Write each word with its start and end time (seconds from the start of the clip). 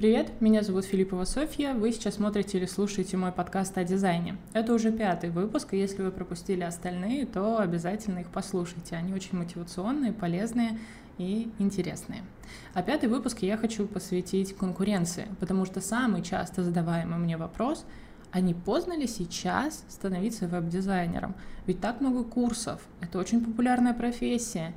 Привет, 0.00 0.40
меня 0.40 0.62
зовут 0.62 0.86
Филиппова 0.86 1.26
Софья, 1.26 1.74
вы 1.74 1.92
сейчас 1.92 2.14
смотрите 2.14 2.56
или 2.56 2.64
слушаете 2.64 3.18
мой 3.18 3.32
подкаст 3.32 3.76
о 3.76 3.84
дизайне. 3.84 4.38
Это 4.54 4.72
уже 4.72 4.92
пятый 4.92 5.28
выпуск, 5.28 5.74
и 5.74 5.78
если 5.78 6.00
вы 6.00 6.10
пропустили 6.10 6.62
остальные, 6.62 7.26
то 7.26 7.58
обязательно 7.58 8.20
их 8.20 8.30
послушайте. 8.30 8.96
Они 8.96 9.12
очень 9.12 9.36
мотивационные, 9.36 10.14
полезные 10.14 10.78
и 11.18 11.50
интересные. 11.58 12.22
А 12.72 12.82
пятый 12.82 13.10
выпуск 13.10 13.40
я 13.42 13.58
хочу 13.58 13.86
посвятить 13.86 14.56
конкуренции, 14.56 15.26
потому 15.38 15.66
что 15.66 15.82
самый 15.82 16.22
часто 16.22 16.64
задаваемый 16.64 17.18
мне 17.18 17.36
вопрос– 17.36 17.84
а 18.32 18.40
не 18.40 18.54
поздно 18.54 18.96
ли 18.96 19.08
сейчас 19.08 19.84
становиться 19.88 20.46
веб-дизайнером? 20.46 21.34
Ведь 21.66 21.80
так 21.80 22.00
много 22.00 22.22
курсов, 22.22 22.80
это 23.00 23.18
очень 23.18 23.44
популярная 23.44 23.92
профессия. 23.92 24.72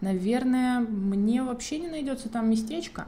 Наверное, 0.00 0.80
мне 0.80 1.42
вообще 1.44 1.78
не 1.78 1.86
найдется 1.86 2.28
там 2.28 2.50
местечко. 2.50 3.06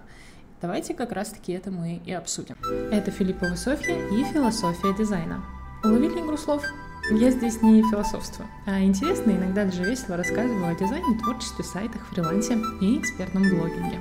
Давайте 0.60 0.92
как 0.92 1.12
раз-таки 1.12 1.52
это 1.52 1.70
мы 1.70 2.00
и 2.04 2.12
обсудим. 2.12 2.56
Это 2.90 3.12
Филиппова 3.12 3.54
Софья 3.54 3.94
и 4.08 4.24
философия 4.24 4.92
дизайна. 4.98 5.44
Уловили 5.84 6.20
игру 6.20 6.36
слов? 6.36 6.64
Я 7.12 7.30
здесь 7.30 7.62
не 7.62 7.80
философствую, 7.82 8.48
а 8.66 8.80
интересно, 8.80 9.30
иногда 9.30 9.64
даже 9.64 9.84
весело 9.84 10.16
рассказываю 10.16 10.66
о 10.66 10.74
дизайне, 10.74 11.16
творчестве, 11.20 11.64
сайтах, 11.64 12.04
фрилансе 12.08 12.58
и 12.80 12.98
экспертном 12.98 13.44
блогинге. 13.44 14.00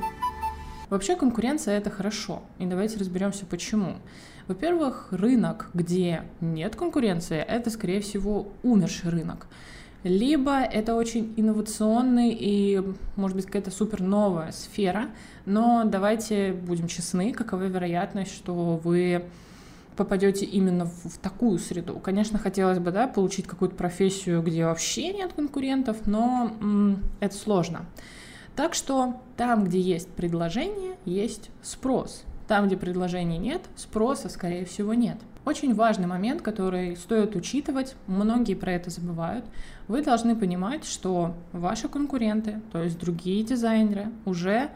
Вообще 0.89 1.15
конкуренция 1.15 1.77
это 1.77 1.91
хорошо, 1.91 2.41
и 2.57 2.65
давайте 2.65 2.97
разберемся 2.97 3.45
почему. 3.45 3.97
Во-первых, 4.47 5.09
рынок, 5.11 5.69
где 5.75 6.23
нет 6.41 6.75
конкуренции, 6.75 7.37
это, 7.37 7.69
скорее 7.69 8.01
всего, 8.01 8.51
умерший 8.63 9.11
рынок 9.11 9.45
либо 10.03 10.59
это 10.59 10.95
очень 10.95 11.33
инновационный 11.37 12.29
и, 12.31 12.81
может 13.15 13.35
быть, 13.35 13.45
какая-то 13.45 13.71
супер 13.71 14.01
новая 14.01 14.51
сфера, 14.51 15.09
но 15.45 15.83
давайте 15.85 16.53
будем 16.53 16.87
честны, 16.87 17.33
какова 17.33 17.63
вероятность, 17.63 18.33
что 18.33 18.79
вы 18.83 19.25
попадете 19.95 20.45
именно 20.45 20.85
в, 20.85 21.09
в 21.09 21.17
такую 21.17 21.57
среду. 21.59 21.99
Конечно, 21.99 22.37
хотелось 22.37 22.79
бы, 22.79 22.91
да, 22.91 23.07
получить 23.07 23.47
какую-то 23.47 23.75
профессию, 23.75 24.41
где 24.41 24.65
вообще 24.65 25.11
нет 25.11 25.33
конкурентов, 25.33 26.05
но 26.05 26.55
м, 26.61 27.03
это 27.19 27.35
сложно. 27.35 27.85
Так 28.55 28.73
что 28.73 29.21
там, 29.35 29.65
где 29.65 29.79
есть 29.79 30.09
предложение, 30.09 30.97
есть 31.05 31.49
спрос. 31.61 32.23
Там, 32.47 32.67
где 32.67 32.77
предложений 32.77 33.39
нет, 33.39 33.61
спроса, 33.75 34.29
скорее 34.29 34.65
всего, 34.65 34.93
нет. 34.93 35.17
Очень 35.45 35.75
важный 35.75 36.07
момент, 36.07 36.41
который 36.41 36.95
стоит 36.95 37.35
учитывать, 37.35 37.95
многие 38.07 38.53
про 38.53 38.73
это 38.73 38.89
забывают. 38.89 39.45
Вы 39.87 40.03
должны 40.03 40.35
понимать, 40.35 40.83
что 40.85 41.33
ваши 41.53 41.87
конкуренты, 41.87 42.59
то 42.71 42.83
есть 42.83 42.99
другие 42.99 43.43
дизайнеры, 43.43 44.07
уже 44.25 44.69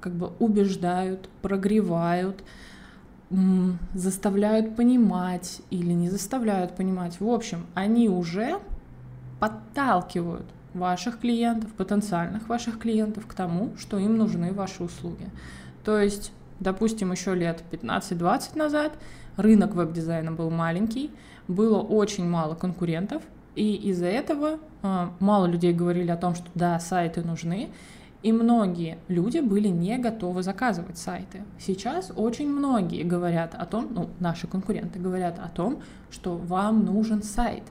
как 0.00 0.14
бы 0.14 0.32
убеждают, 0.38 1.28
прогревают, 1.42 2.42
заставляют 3.92 4.76
понимать 4.76 5.60
или 5.70 5.92
не 5.92 6.08
заставляют 6.08 6.76
понимать. 6.76 7.20
В 7.20 7.28
общем, 7.28 7.66
они 7.74 8.08
уже 8.08 8.60
подталкивают 9.40 10.46
ваших 10.74 11.20
клиентов, 11.20 11.72
потенциальных 11.72 12.48
ваших 12.48 12.78
клиентов 12.78 13.26
к 13.26 13.34
тому, 13.34 13.72
что 13.78 13.98
им 13.98 14.16
нужны 14.16 14.52
ваши 14.52 14.82
услуги. 14.82 15.28
То 15.84 15.98
есть, 15.98 16.32
допустим, 16.60 17.12
еще 17.12 17.34
лет 17.34 17.62
15-20 17.72 18.56
назад 18.56 18.98
рынок 19.36 19.74
веб-дизайна 19.74 20.32
был 20.32 20.50
маленький, 20.50 21.10
было 21.48 21.80
очень 21.80 22.28
мало 22.28 22.54
конкурентов, 22.54 23.22
и 23.56 23.74
из-за 23.90 24.06
этого 24.06 24.58
э, 24.82 25.08
мало 25.18 25.46
людей 25.46 25.72
говорили 25.72 26.10
о 26.10 26.16
том, 26.16 26.34
что 26.34 26.46
да, 26.54 26.78
сайты 26.78 27.22
нужны, 27.22 27.70
и 28.22 28.32
многие 28.32 28.98
люди 29.08 29.38
были 29.38 29.68
не 29.68 29.98
готовы 29.98 30.42
заказывать 30.42 30.98
сайты. 30.98 31.42
Сейчас 31.58 32.12
очень 32.14 32.48
многие 32.48 33.02
говорят 33.02 33.54
о 33.54 33.66
том, 33.66 33.88
ну, 33.90 34.10
наши 34.20 34.46
конкуренты 34.46 34.98
говорят 34.98 35.38
о 35.38 35.48
том, 35.48 35.80
что 36.10 36.36
вам 36.36 36.84
нужен 36.84 37.22
сайт. 37.22 37.62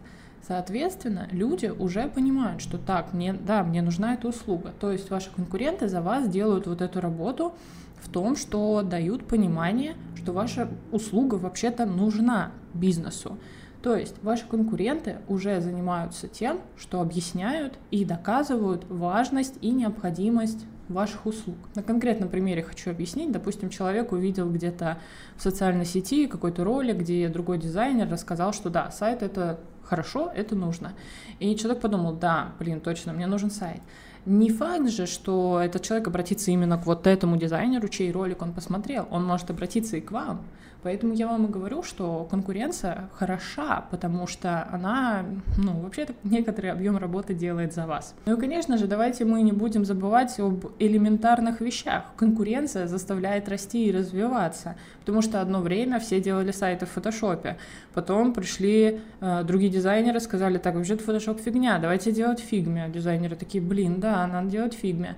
Соответственно, 0.47 1.27
люди 1.31 1.67
уже 1.67 2.07
понимают, 2.07 2.61
что 2.61 2.77
так, 2.77 3.13
мне, 3.13 3.33
да, 3.33 3.63
мне 3.63 3.81
нужна 3.81 4.13
эта 4.13 4.27
услуга. 4.27 4.73
То 4.79 4.91
есть 4.91 5.09
ваши 5.09 5.31
конкуренты 5.31 5.87
за 5.87 6.01
вас 6.01 6.27
делают 6.29 6.67
вот 6.67 6.81
эту 6.81 7.01
работу 7.01 7.53
в 7.99 8.09
том, 8.09 8.35
что 8.35 8.81
дают 8.83 9.27
понимание, 9.27 9.95
что 10.15 10.33
ваша 10.33 10.69
услуга 10.91 11.35
вообще-то 11.35 11.85
нужна 11.85 12.51
бизнесу. 12.73 13.37
То 13.85 13.95
есть 13.95 14.15
ваши 14.23 14.47
конкуренты 14.47 15.17
уже 15.27 15.61
занимаются 15.61 16.27
тем, 16.27 16.59
что 16.75 17.01
объясняют 17.01 17.77
и 17.91 18.03
доказывают 18.03 18.83
важность 18.89 19.59
и 19.61 19.69
необходимость 19.69 20.65
ваших 20.89 21.27
услуг. 21.27 21.55
На 21.75 21.83
конкретном 21.83 22.29
примере 22.29 22.63
хочу 22.63 22.89
объяснить. 22.89 23.31
Допустим, 23.31 23.69
человек 23.69 24.11
увидел 24.11 24.51
где-то 24.51 24.97
в 25.37 25.43
социальной 25.43 25.85
сети 25.85 26.25
какой-то 26.25 26.63
ролик, 26.63 26.97
где 26.97 27.29
другой 27.29 27.59
дизайнер 27.59 28.09
рассказал, 28.09 28.53
что 28.53 28.71
да, 28.71 28.89
сайт 28.89 29.21
это 29.21 29.59
хорошо, 29.83 30.31
это 30.35 30.55
нужно. 30.55 30.93
И 31.37 31.55
человек 31.55 31.79
подумал, 31.79 32.15
да, 32.15 32.53
блин, 32.57 32.81
точно, 32.81 33.13
мне 33.13 33.27
нужен 33.27 33.51
сайт. 33.51 33.83
Не 34.25 34.49
факт 34.49 34.89
же, 34.89 35.05
что 35.05 35.59
этот 35.63 35.83
человек 35.83 36.07
обратится 36.07 36.51
именно 36.51 36.77
к 36.77 36.85
вот 36.85 37.05
этому 37.05 37.37
дизайнеру, 37.37 37.87
чей 37.87 38.11
ролик 38.11 38.41
он 38.41 38.53
посмотрел. 38.53 39.07
Он 39.11 39.23
может 39.23 39.49
обратиться 39.49 39.97
и 39.97 40.01
к 40.01 40.11
вам. 40.11 40.41
Поэтому 40.85 41.13
я 41.13 41.25
вам 41.27 41.47
и 41.47 41.49
говорю, 41.49 41.81
что 41.81 42.27
конкуренция 42.29 43.09
хороша, 43.15 43.85
потому 43.89 44.27
что 44.27 44.67
она, 44.71 45.25
ну, 45.57 45.79
вообще-то 45.79 46.13
некоторый 46.23 46.71
объем 46.71 46.97
работы 46.97 47.33
делает 47.33 47.73
за 47.73 47.87
вас. 47.87 48.13
Ну 48.27 48.37
и, 48.37 48.39
конечно 48.39 48.77
же, 48.77 48.85
давайте 48.85 49.25
мы 49.25 49.41
не 49.41 49.51
будем 49.51 49.83
забывать 49.83 50.39
об 50.39 50.67
элементарных 50.77 51.59
вещах. 51.59 52.03
Конкуренция 52.17 52.85
заставляет 52.85 53.49
расти 53.49 53.87
и 53.87 53.91
развиваться, 53.91 54.75
потому 54.99 55.23
что 55.23 55.41
одно 55.41 55.61
время 55.61 55.99
все 55.99 56.21
делали 56.21 56.51
сайты 56.51 56.85
в 56.85 56.91
фотошопе, 56.91 57.57
потом 57.95 58.31
пришли 58.31 59.01
э, 59.21 59.43
другие 59.43 59.71
дизайнеры, 59.71 60.19
сказали, 60.19 60.59
так, 60.59 60.75
вообще-то 60.75 61.03
фотошоп 61.03 61.39
фигня, 61.39 61.79
давайте 61.79 62.11
делать 62.11 62.35
в 62.35 62.39
фигме. 62.39 62.89
Дизайнеры 62.89 63.35
такие, 63.35 63.63
блин, 63.63 63.99
да, 63.99 64.14
надо 64.27 64.49
делать 64.49 64.70
в 64.70 64.73
фигме. 64.73 65.15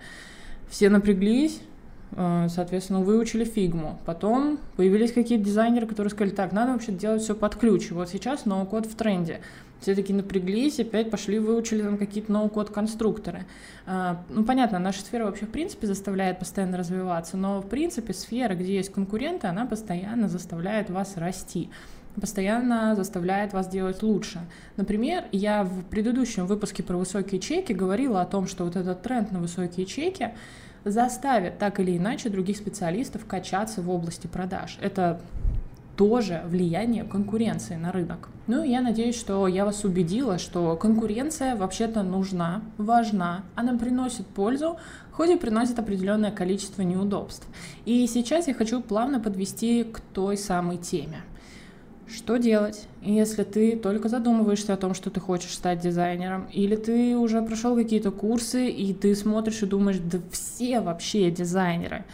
Все 0.70 0.90
напряглись, 0.90 1.62
Э, 2.12 2.48
соответственно, 2.50 3.02
выучили 3.02 3.44
фигму. 3.44 4.00
Потом 4.06 4.60
появились 4.76 5.12
какие-то 5.12 5.44
дизайнеры, 5.44 5.88
которые 5.88 6.12
сказали, 6.12 6.34
так, 6.34 6.52
надо 6.52 6.74
вообще 6.74 6.92
делать 6.92 7.22
все 7.22 7.36
под 7.36 7.56
ключ. 7.56 7.92
Вот 7.92 8.10
сейчас 8.10 8.46
ноу-код 8.46 8.86
в 8.86 8.96
тренде. 8.96 9.42
Все 9.82 9.94
таки 9.94 10.12
напряглись, 10.12 10.80
опять 10.80 11.12
пошли, 11.12 11.38
выучили 11.38 11.84
там 11.84 11.98
какие-то 11.98 12.32
ноу-код 12.32 12.70
конструкторы. 12.70 13.46
Э, 13.86 14.16
ну, 14.30 14.44
понятно, 14.44 14.80
наша 14.80 15.02
сфера 15.02 15.26
вообще 15.26 15.46
в 15.46 15.50
принципе 15.50 15.86
заставляет 15.86 16.40
постоянно 16.40 16.78
развиваться, 16.78 17.36
но 17.38 17.62
в 17.62 17.68
принципе 17.68 18.14
сфера, 18.14 18.56
где 18.56 18.76
есть 18.76 18.92
конкуренты, 18.92 19.48
она 19.48 19.66
постоянно 19.66 20.30
заставляет 20.30 20.90
вас 20.90 21.18
расти 21.18 21.70
постоянно 22.20 22.96
заставляет 22.96 23.54
вас 23.54 23.68
делать 23.68 24.04
лучше. 24.04 24.40
Например, 24.76 25.26
я 25.32 25.64
в 25.64 25.84
предыдущем 25.86 26.46
выпуске 26.46 26.84
про 26.84 26.98
высокие 26.98 27.40
чеки 27.40 27.74
говорила 27.74 28.22
о 28.22 28.26
том, 28.26 28.48
что 28.48 28.66
вот 28.66 28.76
этот 28.76 29.02
тренд 29.02 29.32
на 29.32 29.40
высокие 29.40 29.86
чеки, 29.86 30.32
заставит 30.84 31.58
так 31.58 31.80
или 31.80 31.98
иначе 31.98 32.30
других 32.30 32.58
специалистов 32.58 33.26
качаться 33.26 33.82
в 33.82 33.90
области 33.90 34.28
продаж. 34.28 34.78
Это 34.82 35.20
тоже 35.98 36.44
влияние 36.46 37.04
конкуренции 37.04 37.76
на 37.76 37.92
рынок. 37.92 38.30
Ну 38.46 38.64
и 38.64 38.70
я 38.70 38.82
надеюсь, 38.82 39.18
что 39.20 39.48
я 39.48 39.66
вас 39.66 39.84
убедила, 39.84 40.38
что 40.38 40.76
конкуренция 40.78 41.56
вообще-то 41.56 42.04
нужна, 42.04 42.62
важна, 42.78 43.44
она 43.56 43.78
приносит 43.78 44.28
пользу, 44.28 44.78
хоть 45.12 45.32
и 45.32 45.36
приносит 45.36 45.80
определенное 45.80 46.32
количество 46.32 46.84
неудобств. 46.84 47.48
И 47.86 48.06
сейчас 48.06 48.48
я 48.48 48.54
хочу 48.54 48.80
плавно 48.80 49.20
подвести 49.20 49.84
к 49.84 50.00
той 50.00 50.38
самой 50.38 50.78
теме. 50.78 51.22
Что 52.08 52.38
делать, 52.38 52.88
если 53.02 53.44
ты 53.44 53.76
только 53.76 54.08
задумываешься 54.08 54.74
о 54.74 54.78
том, 54.78 54.94
что 54.94 55.10
ты 55.10 55.20
хочешь 55.20 55.54
стать 55.54 55.82
дизайнером, 55.82 56.48
или 56.54 56.78
ты 56.78 57.18
уже 57.18 57.42
прошел 57.42 57.76
какие-то 57.76 58.12
курсы, 58.12 58.70
и 58.70 58.94
ты 58.94 59.14
смотришь 59.14 59.62
и 59.62 59.66
думаешь, 59.66 59.98
да 60.00 60.20
все 60.32 60.80
вообще 60.80 61.30
дизайнеры. 61.32 62.06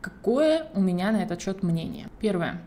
Какое 0.00 0.66
у 0.74 0.80
меня 0.80 1.10
на 1.10 1.22
этот 1.22 1.42
счет 1.42 1.62
мнение? 1.64 2.08
Первое. 2.20 2.60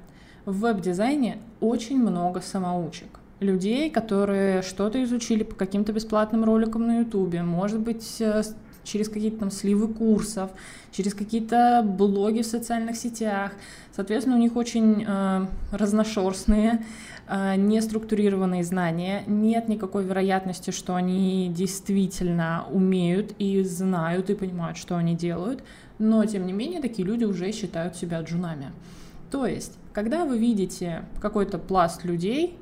В 0.45 0.59
веб-дизайне 0.59 1.37
очень 1.61 1.97
много 1.97 2.41
самоучек. 2.41 3.19
Людей, 3.39 3.89
которые 3.89 4.61
что-то 4.61 5.01
изучили 5.03 5.43
по 5.43 5.55
каким-то 5.55 5.93
бесплатным 5.93 6.43
роликам 6.43 6.87
на 6.87 6.99
ютубе, 6.99 7.41
может 7.41 7.79
быть, 7.79 8.17
э, 8.19 8.43
через 8.85 9.09
какие-то 9.09 9.39
там 9.39 9.51
сливы 9.51 9.89
курсов, 9.89 10.51
через 10.91 11.13
какие-то 11.13 11.83
блоги 11.85 12.41
в 12.41 12.45
социальных 12.45 12.95
сетях. 12.95 13.51
Соответственно, 13.93 14.37
у 14.37 14.39
них 14.39 14.55
очень 14.55 15.03
э, 15.05 15.47
разношерстные, 15.71 16.85
э, 17.27 17.55
неструктурированные 17.57 18.63
знания. 18.63 19.23
Нет 19.27 19.67
никакой 19.67 20.05
вероятности, 20.05 20.71
что 20.71 20.95
они 20.95 21.51
действительно 21.53 22.65
умеют 22.71 23.33
и 23.39 23.61
знают 23.63 24.29
и 24.29 24.35
понимают, 24.35 24.77
что 24.77 24.95
они 24.95 25.15
делают. 25.15 25.63
Но, 25.99 26.23
тем 26.25 26.45
не 26.45 26.53
менее, 26.53 26.81
такие 26.81 27.05
люди 27.05 27.23
уже 27.23 27.51
считают 27.51 27.95
себя 27.95 28.21
джунами. 28.21 28.71
То 29.31 29.45
есть, 29.45 29.73
когда 29.91 30.25
вы 30.25 30.37
видите 30.37 31.05
какой-то 31.19 31.57
пласт 31.57 32.05
людей, 32.05 32.57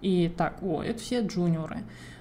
и 0.00 0.32
так, 0.36 0.62
о, 0.62 0.82
это 0.82 1.00
все 1.00 1.20
джуниоры, 1.20 1.78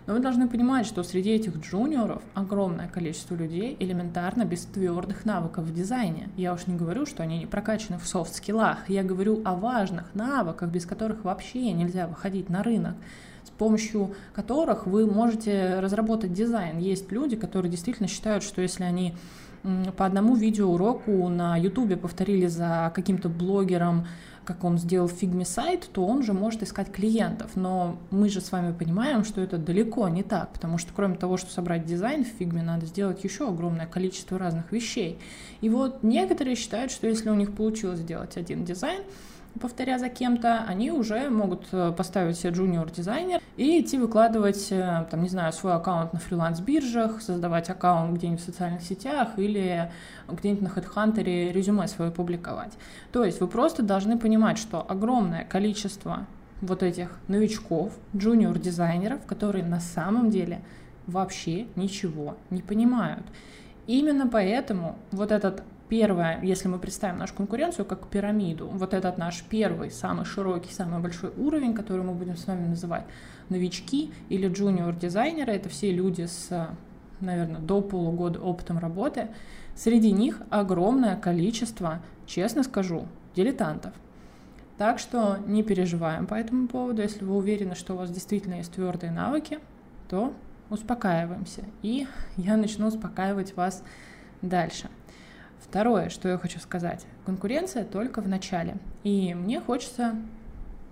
Но 0.07 0.13
вы 0.13 0.19
должны 0.19 0.47
понимать, 0.47 0.85
что 0.85 1.03
среди 1.03 1.31
этих 1.31 1.57
джуниоров 1.57 2.23
огромное 2.33 2.87
количество 2.87 3.35
людей 3.35 3.75
элементарно 3.77 4.45
без 4.45 4.61
твердых 4.61 5.25
навыков 5.25 5.65
в 5.65 5.73
дизайне. 5.73 6.29
Я 6.37 6.53
уж 6.53 6.65
не 6.65 6.77
говорю, 6.77 7.05
что 7.05 7.23
они 7.23 7.39
не 7.39 7.45
прокачаны 7.45 7.99
в 7.99 8.07
софт-скиллах, 8.07 8.89
я 8.89 9.03
говорю 9.03 9.41
о 9.43 9.55
важных 9.55 10.15
навыках, 10.15 10.69
без 10.69 10.85
которых 10.85 11.25
вообще 11.25 11.73
нельзя 11.73 12.07
выходить 12.07 12.49
на 12.49 12.63
рынок 12.63 12.95
с 13.43 13.49
помощью 13.49 14.13
которых 14.33 14.85
вы 14.85 15.09
можете 15.09 15.79
разработать 15.79 16.33
дизайн. 16.33 16.79
Есть 16.79 17.11
люди, 17.13 17.37
которые 17.37 17.71
действительно 17.71 18.07
считают, 18.07 18.43
что 18.43 18.61
если 18.61 18.83
они 18.83 19.15
по 19.95 20.05
одному 20.05 20.35
видеоуроку 20.35 21.27
на 21.29 21.57
ютубе 21.57 21.97
повторили 21.97 22.47
за 22.47 22.91
каким-то 22.93 23.29
блогером, 23.29 24.05
как 24.47 24.63
он 24.63 24.77
сделал 24.77 25.09
в 25.09 25.11
фигме 25.11 25.43
сайт, 25.43 25.89
то 25.91 26.05
он 26.05 26.23
же 26.23 26.31
может 26.31 26.63
искать 26.63 26.89
клиентов. 26.89 27.51
Но 27.55 27.97
мы 28.11 28.29
же 28.29 28.39
с 28.39 28.53
вами 28.53 28.71
понимаем, 28.71 29.25
что 29.25 29.41
это 29.41 29.57
далеко 29.57 30.07
не 30.07 30.23
так, 30.23 30.53
потому 30.53 30.77
что 30.77 30.93
кроме 30.95 31.15
того, 31.15 31.35
что 31.35 31.51
собрать 31.51 31.85
дизайн 31.85 32.23
в 32.23 32.29
фигме, 32.29 32.63
надо 32.63 32.85
сделать 32.85 33.21
еще 33.25 33.49
огромное 33.49 33.87
количество 33.87 34.39
разных 34.39 34.71
вещей. 34.71 35.19
И 35.59 35.67
вот 35.67 36.01
некоторые 36.01 36.55
считают, 36.55 36.91
что 36.91 37.07
если 37.07 37.29
у 37.29 37.35
них 37.35 37.53
получилось 37.53 37.99
сделать 37.99 38.37
один 38.37 38.63
дизайн, 38.63 39.03
повторя 39.59 39.99
за 39.99 40.09
кем-то, 40.09 40.63
они 40.67 40.91
уже 40.91 41.29
могут 41.29 41.67
э, 41.71 41.91
поставить 41.95 42.37
себе 42.37 42.51
junior 42.51 42.93
дизайнер 42.93 43.41
и 43.55 43.81
идти 43.81 43.97
выкладывать, 43.97 44.67
э, 44.71 45.05
там, 45.09 45.23
не 45.23 45.29
знаю, 45.29 45.53
свой 45.53 45.73
аккаунт 45.73 46.13
на 46.13 46.19
фриланс-биржах, 46.19 47.21
создавать 47.21 47.69
аккаунт 47.69 48.17
где-нибудь 48.17 48.41
в 48.41 48.45
социальных 48.45 48.81
сетях 48.83 49.29
или 49.37 49.91
где-нибудь 50.27 50.61
на 50.61 50.67
HeadHunter 50.67 51.51
резюме 51.51 51.87
свое 51.87 52.11
публиковать. 52.11 52.73
То 53.11 53.23
есть 53.23 53.41
вы 53.41 53.47
просто 53.47 53.83
должны 53.83 54.17
понимать, 54.17 54.57
что 54.57 54.85
огромное 54.87 55.43
количество 55.43 56.27
вот 56.61 56.83
этих 56.83 57.17
новичков, 57.27 57.93
junior-дизайнеров, 58.13 59.25
которые 59.25 59.63
на 59.63 59.79
самом 59.79 60.29
деле 60.29 60.61
вообще 61.05 61.67
ничего 61.75 62.35
не 62.49 62.61
понимают. 62.61 63.23
Именно 63.87 64.27
поэтому 64.27 64.97
вот 65.11 65.31
этот 65.31 65.63
Первое, 65.89 66.41
если 66.41 66.67
мы 66.67 66.79
представим 66.79 67.19
нашу 67.19 67.33
конкуренцию 67.33 67.85
как 67.85 68.07
пирамиду, 68.07 68.67
вот 68.67 68.93
этот 68.93 69.17
наш 69.17 69.41
первый, 69.43 69.89
самый 69.89 70.25
широкий, 70.25 70.73
самый 70.73 70.99
большой 70.99 71.31
уровень, 71.37 71.73
который 71.73 72.03
мы 72.03 72.13
будем 72.13 72.35
с 72.35 72.45
вами 72.45 72.67
называть 72.67 73.05
новички 73.47 74.11
или 74.27 74.49
джуниор-дизайнеры, 74.49 75.53
это 75.53 75.69
все 75.69 75.91
люди 75.93 76.23
с, 76.23 76.69
наверное, 77.21 77.61
до 77.61 77.81
полугода 77.81 78.41
опытом 78.41 78.79
работы. 78.79 79.29
Среди 79.75 80.11
них 80.11 80.41
огромное 80.49 81.15
количество, 81.15 82.01
честно 82.25 82.63
скажу, 82.63 83.07
дилетантов. 83.33 83.93
Так 84.77 84.99
что 84.99 85.37
не 85.47 85.63
переживаем 85.63 86.27
по 86.27 86.35
этому 86.35 86.67
поводу. 86.67 87.01
Если 87.01 87.23
вы 87.23 87.37
уверены, 87.37 87.75
что 87.75 87.93
у 87.93 87.97
вас 87.97 88.11
действительно 88.11 88.55
есть 88.55 88.73
твердые 88.73 89.11
навыки, 89.11 89.59
то 90.09 90.33
успокаиваемся. 90.69 91.63
И 91.81 92.07
я 92.35 92.57
начну 92.57 92.87
успокаивать 92.87 93.55
вас 93.55 93.83
дальше. 94.41 94.89
Второе, 95.59 96.09
что 96.09 96.29
я 96.29 96.37
хочу 96.37 96.59
сказать. 96.59 97.05
Конкуренция 97.25 97.83
только 97.83 98.21
в 98.21 98.27
начале. 98.27 98.77
И 99.03 99.33
мне 99.33 99.59
хочется 99.59 100.15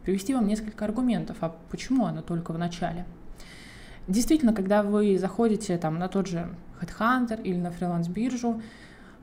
привести 0.03 0.33
вам 0.33 0.47
несколько 0.47 0.85
аргументов, 0.85 1.38
а 1.41 1.56
почему 1.71 2.06
она 2.06 2.21
только 2.21 2.51
в 2.51 2.57
начале. 2.57 3.06
Действительно, 4.07 4.53
когда 4.53 4.83
вы 4.83 5.17
заходите 5.17 5.77
там, 5.77 5.97
на 5.97 6.07
тот 6.07 6.27
же 6.27 6.50
Headhunter 6.81 7.41
или 7.41 7.57
на 7.57 7.71
фриланс-биржу, 7.71 8.62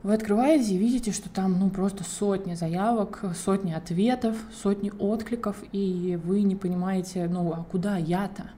вы 0.01 0.13
открываете 0.13 0.73
и 0.73 0.77
видите, 0.77 1.13
что 1.13 1.29
там 1.29 1.57
ну, 1.57 1.69
просто 1.69 2.03
сотни 2.03 2.55
заявок, 2.55 3.23
сотни 3.35 3.71
ответов, 3.71 4.35
сотни 4.53 4.91
откликов, 4.99 5.55
и 5.71 6.19
вы 6.25 6.41
не 6.41 6.57
понимаете, 6.57 7.29
ну 7.29 7.53
а 7.53 7.63
куда 7.63 7.95
я-то? 7.95 8.51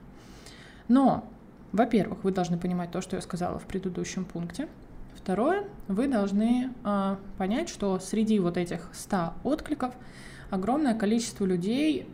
Но, 0.88 1.24
во-первых, 1.70 2.24
вы 2.24 2.32
должны 2.32 2.58
понимать 2.58 2.90
то, 2.90 3.00
что 3.00 3.14
я 3.14 3.22
сказала 3.22 3.60
в 3.60 3.64
предыдущем 3.64 4.24
пункте– 4.24 4.68
Второе, 5.26 5.64
вы 5.88 6.06
должны 6.06 6.70
э, 6.84 7.16
понять, 7.36 7.68
что 7.68 7.98
среди 7.98 8.38
вот 8.38 8.56
этих 8.56 8.88
100 8.92 9.32
откликов 9.42 9.92
огромное 10.50 10.94
количество 10.94 11.44
людей 11.44 12.08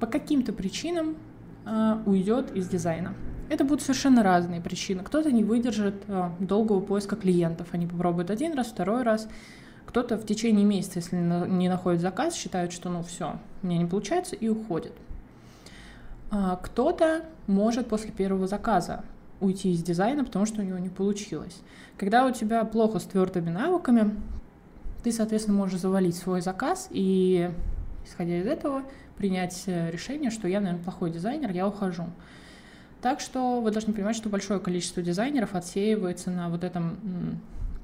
по 0.00 0.06
каким-то 0.06 0.52
причинам 0.52 1.16
э, 1.64 1.96
уйдет 2.04 2.54
из 2.54 2.68
дизайна. 2.68 3.14
Это 3.48 3.64
будут 3.64 3.80
совершенно 3.80 4.22
разные 4.22 4.60
причины. 4.60 5.02
Кто-то 5.02 5.32
не 5.32 5.44
выдержит 5.44 5.94
э, 6.08 6.28
долгого 6.40 6.80
поиска 6.80 7.16
клиентов, 7.16 7.68
они 7.72 7.86
попробуют 7.86 8.30
один 8.30 8.52
раз, 8.52 8.66
второй 8.66 9.02
раз. 9.02 9.26
Кто-то 9.86 10.18
в 10.18 10.26
течение 10.26 10.66
месяца, 10.66 10.98
если 10.98 11.16
не 11.16 11.70
находит 11.70 12.02
заказ, 12.02 12.34
считает, 12.34 12.72
что 12.72 12.90
ну 12.90 13.02
все, 13.02 13.38
мне 13.62 13.78
не 13.78 13.86
получается 13.86 14.36
и 14.36 14.46
уходит. 14.46 14.92
А 16.30 16.56
кто-то 16.56 17.24
может 17.46 17.88
после 17.88 18.10
первого 18.10 18.46
заказа 18.46 19.04
уйти 19.40 19.72
из 19.72 19.82
дизайна, 19.82 20.24
потому 20.24 20.46
что 20.46 20.60
у 20.60 20.64
него 20.64 20.78
не 20.78 20.88
получилось. 20.88 21.60
Когда 21.96 22.26
у 22.26 22.32
тебя 22.32 22.64
плохо 22.64 22.98
с 22.98 23.04
твердыми 23.04 23.50
навыками, 23.50 24.16
ты, 25.02 25.12
соответственно, 25.12 25.56
можешь 25.56 25.80
завалить 25.80 26.16
свой 26.16 26.40
заказ 26.40 26.88
и, 26.90 27.50
исходя 28.06 28.38
из 28.38 28.46
этого, 28.46 28.82
принять 29.16 29.64
э, 29.66 29.90
решение, 29.90 30.30
что 30.30 30.48
я, 30.48 30.60
наверное, 30.60 30.82
плохой 30.82 31.10
дизайнер, 31.10 31.50
я 31.50 31.66
ухожу. 31.66 32.04
Так 33.00 33.20
что 33.20 33.60
вы 33.60 33.70
должны 33.70 33.92
понимать, 33.92 34.16
что 34.16 34.28
большое 34.28 34.60
количество 34.60 35.02
дизайнеров 35.02 35.54
отсеивается 35.54 36.30
на 36.30 36.48
вот 36.50 36.64
этом 36.64 37.40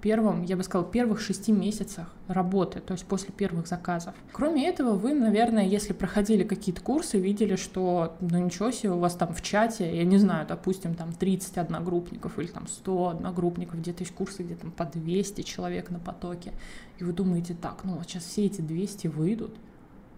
первом, 0.06 0.44
я 0.44 0.56
бы 0.56 0.62
сказала, 0.62 0.88
первых 0.88 1.20
шести 1.20 1.50
месяцах 1.50 2.06
работы, 2.28 2.78
то 2.78 2.92
есть 2.92 3.04
после 3.06 3.30
первых 3.32 3.66
заказов. 3.66 4.14
Кроме 4.30 4.68
этого, 4.68 4.92
вы, 4.92 5.14
наверное, 5.14 5.66
если 5.66 5.94
проходили 5.94 6.44
какие-то 6.44 6.80
курсы, 6.80 7.18
видели, 7.18 7.56
что, 7.56 8.16
ну 8.20 8.38
ничего 8.38 8.70
себе, 8.70 8.92
у 8.92 9.00
вас 9.00 9.16
там 9.16 9.34
в 9.34 9.42
чате, 9.42 9.96
я 9.96 10.04
не 10.04 10.18
знаю, 10.18 10.46
допустим, 10.46 10.94
там 10.94 11.12
30 11.12 11.58
одногруппников 11.58 12.38
или 12.38 12.46
там 12.46 12.68
100 12.68 13.08
одногруппников, 13.08 13.80
где-то 13.80 14.04
есть 14.04 14.14
курсы, 14.14 14.44
где 14.44 14.54
там 14.54 14.70
по 14.70 14.84
200 14.84 15.42
человек 15.42 15.90
на 15.90 15.98
потоке, 15.98 16.52
и 17.00 17.02
вы 17.02 17.12
думаете, 17.12 17.56
так, 17.60 17.82
ну 17.82 18.00
сейчас 18.04 18.22
все 18.26 18.46
эти 18.46 18.60
200 18.60 19.08
выйдут, 19.08 19.56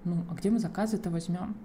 ну, 0.04 0.16
а 0.30 0.34
где 0.34 0.50
мы 0.50 0.58
заказы-то 0.58 1.08
возьмем? 1.08 1.56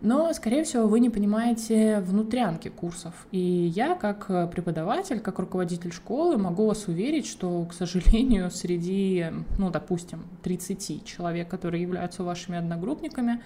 Но, 0.00 0.32
скорее 0.34 0.64
всего, 0.64 0.86
вы 0.86 1.00
не 1.00 1.08
понимаете 1.08 2.00
внутрянки 2.00 2.68
курсов. 2.68 3.14
И 3.32 3.38
я, 3.38 3.94
как 3.94 4.50
преподаватель, 4.50 5.20
как 5.20 5.38
руководитель 5.38 5.92
школы, 5.92 6.36
могу 6.36 6.66
вас 6.66 6.88
уверить, 6.88 7.26
что, 7.26 7.64
к 7.64 7.72
сожалению, 7.72 8.50
среди, 8.50 9.26
ну, 9.58 9.70
допустим, 9.70 10.24
30 10.42 11.04
человек, 11.04 11.48
которые 11.48 11.82
являются 11.82 12.22
вашими 12.22 12.58
одногруппниками, 12.58 13.40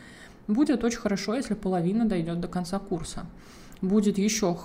будет 0.48 0.82
очень 0.82 0.98
хорошо, 0.98 1.34
если 1.34 1.54
половина 1.54 2.06
дойдет 2.06 2.40
до 2.40 2.48
конца 2.48 2.78
курса. 2.80 3.26
Будет 3.80 4.18
еще 4.18 4.56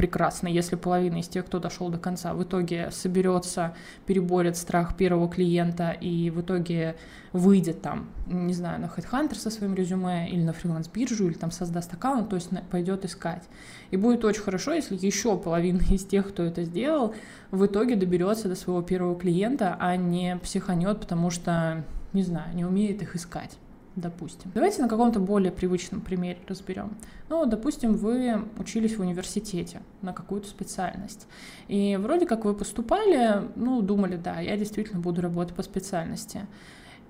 прекрасно, 0.00 0.48
если 0.48 0.76
половина 0.76 1.18
из 1.18 1.28
тех, 1.28 1.44
кто 1.44 1.58
дошел 1.58 1.90
до 1.90 1.98
конца, 1.98 2.32
в 2.32 2.42
итоге 2.42 2.90
соберется, 2.90 3.74
переборет 4.06 4.56
страх 4.56 4.96
первого 4.96 5.28
клиента 5.28 5.90
и 5.90 6.30
в 6.30 6.40
итоге 6.40 6.96
выйдет 7.34 7.82
там, 7.82 8.08
не 8.26 8.54
знаю, 8.54 8.80
на 8.80 8.86
HeadHunter 8.86 9.34
со 9.34 9.50
своим 9.50 9.74
резюме 9.74 10.30
или 10.30 10.42
на 10.42 10.54
фриланс-биржу, 10.54 11.26
или 11.26 11.34
там 11.34 11.50
создаст 11.50 11.92
аккаунт, 11.92 12.30
то 12.30 12.36
есть 12.36 12.48
пойдет 12.70 13.04
искать. 13.04 13.42
И 13.90 13.98
будет 13.98 14.24
очень 14.24 14.40
хорошо, 14.40 14.72
если 14.72 14.96
еще 14.96 15.36
половина 15.36 15.82
из 15.90 16.06
тех, 16.06 16.26
кто 16.30 16.44
это 16.44 16.64
сделал, 16.64 17.14
в 17.50 17.66
итоге 17.66 17.94
доберется 17.94 18.48
до 18.48 18.54
своего 18.54 18.80
первого 18.80 19.20
клиента, 19.20 19.76
а 19.78 19.96
не 19.96 20.38
психанет, 20.42 20.98
потому 20.98 21.28
что, 21.28 21.84
не 22.14 22.22
знаю, 22.22 22.56
не 22.56 22.64
умеет 22.64 23.02
их 23.02 23.16
искать 23.16 23.58
допустим. 23.96 24.50
Давайте 24.54 24.82
на 24.82 24.88
каком-то 24.88 25.20
более 25.20 25.52
привычном 25.52 26.00
примере 26.00 26.38
разберем. 26.46 26.96
Ну, 27.28 27.44
допустим, 27.46 27.94
вы 27.94 28.44
учились 28.58 28.96
в 28.96 29.00
университете 29.00 29.82
на 30.02 30.12
какую-то 30.12 30.48
специальность. 30.48 31.26
И 31.68 31.98
вроде 32.00 32.26
как 32.26 32.44
вы 32.44 32.54
поступали, 32.54 33.42
ну, 33.56 33.82
думали, 33.82 34.16
да, 34.16 34.40
я 34.40 34.56
действительно 34.56 35.00
буду 35.00 35.20
работать 35.20 35.54
по 35.54 35.62
специальности. 35.62 36.46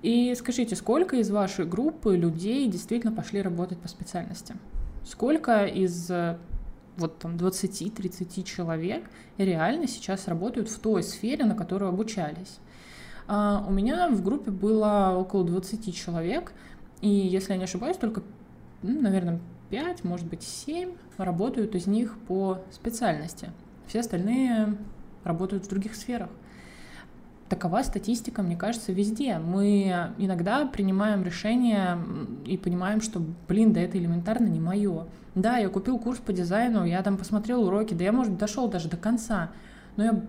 И 0.02 0.34
скажите, 0.34 0.76
сколько 0.76 1.16
из 1.16 1.30
вашей 1.30 1.66
группы 1.66 2.16
людей 2.16 2.66
действительно 2.68 3.12
пошли 3.12 3.42
работать 3.42 3.78
по 3.78 3.88
специальности? 3.88 4.56
Сколько 5.04 5.66
из 5.66 6.10
вот 6.96 7.18
там 7.18 7.36
20-30 7.36 8.42
человек 8.44 9.04
реально 9.38 9.86
сейчас 9.86 10.28
работают 10.28 10.68
в 10.68 10.78
той 10.78 11.02
сфере, 11.02 11.44
на 11.44 11.54
которую 11.54 11.90
обучались? 11.90 12.58
А 13.26 13.64
у 13.66 13.72
меня 13.72 14.08
в 14.08 14.22
группе 14.22 14.50
было 14.50 15.14
около 15.16 15.44
20 15.44 15.94
человек, 15.94 16.52
и 17.00 17.08
если 17.08 17.52
я 17.52 17.58
не 17.58 17.64
ошибаюсь, 17.64 17.96
только, 17.96 18.22
ну, 18.82 19.00
наверное, 19.00 19.40
5, 19.70 20.04
может 20.04 20.26
быть, 20.26 20.42
7 20.42 20.90
работают 21.16 21.74
из 21.74 21.86
них 21.86 22.16
по 22.26 22.58
специальности. 22.70 23.50
Все 23.86 24.00
остальные 24.00 24.76
работают 25.24 25.64
в 25.64 25.68
других 25.68 25.94
сферах. 25.94 26.28
Такова 27.48 27.82
статистика, 27.82 28.42
мне 28.42 28.56
кажется, 28.56 28.92
везде. 28.92 29.38
Мы 29.38 30.12
иногда 30.18 30.66
принимаем 30.66 31.24
решение 31.24 31.98
и 32.46 32.56
понимаем, 32.56 33.00
что, 33.00 33.20
блин, 33.48 33.72
да 33.72 33.80
это 33.80 33.98
элементарно 33.98 34.46
не 34.46 34.60
мое. 34.60 35.06
Да, 35.34 35.58
я 35.58 35.68
купил 35.68 35.98
курс 35.98 36.18
по 36.18 36.32
дизайну, 36.32 36.84
я 36.84 37.02
там 37.02 37.16
посмотрел 37.16 37.64
уроки, 37.64 37.94
да 37.94 38.04
я, 38.04 38.12
может, 38.12 38.36
дошел 38.36 38.68
даже 38.68 38.88
до 38.88 38.96
конца 38.96 39.50
но 39.96 40.04
я 40.04 40.20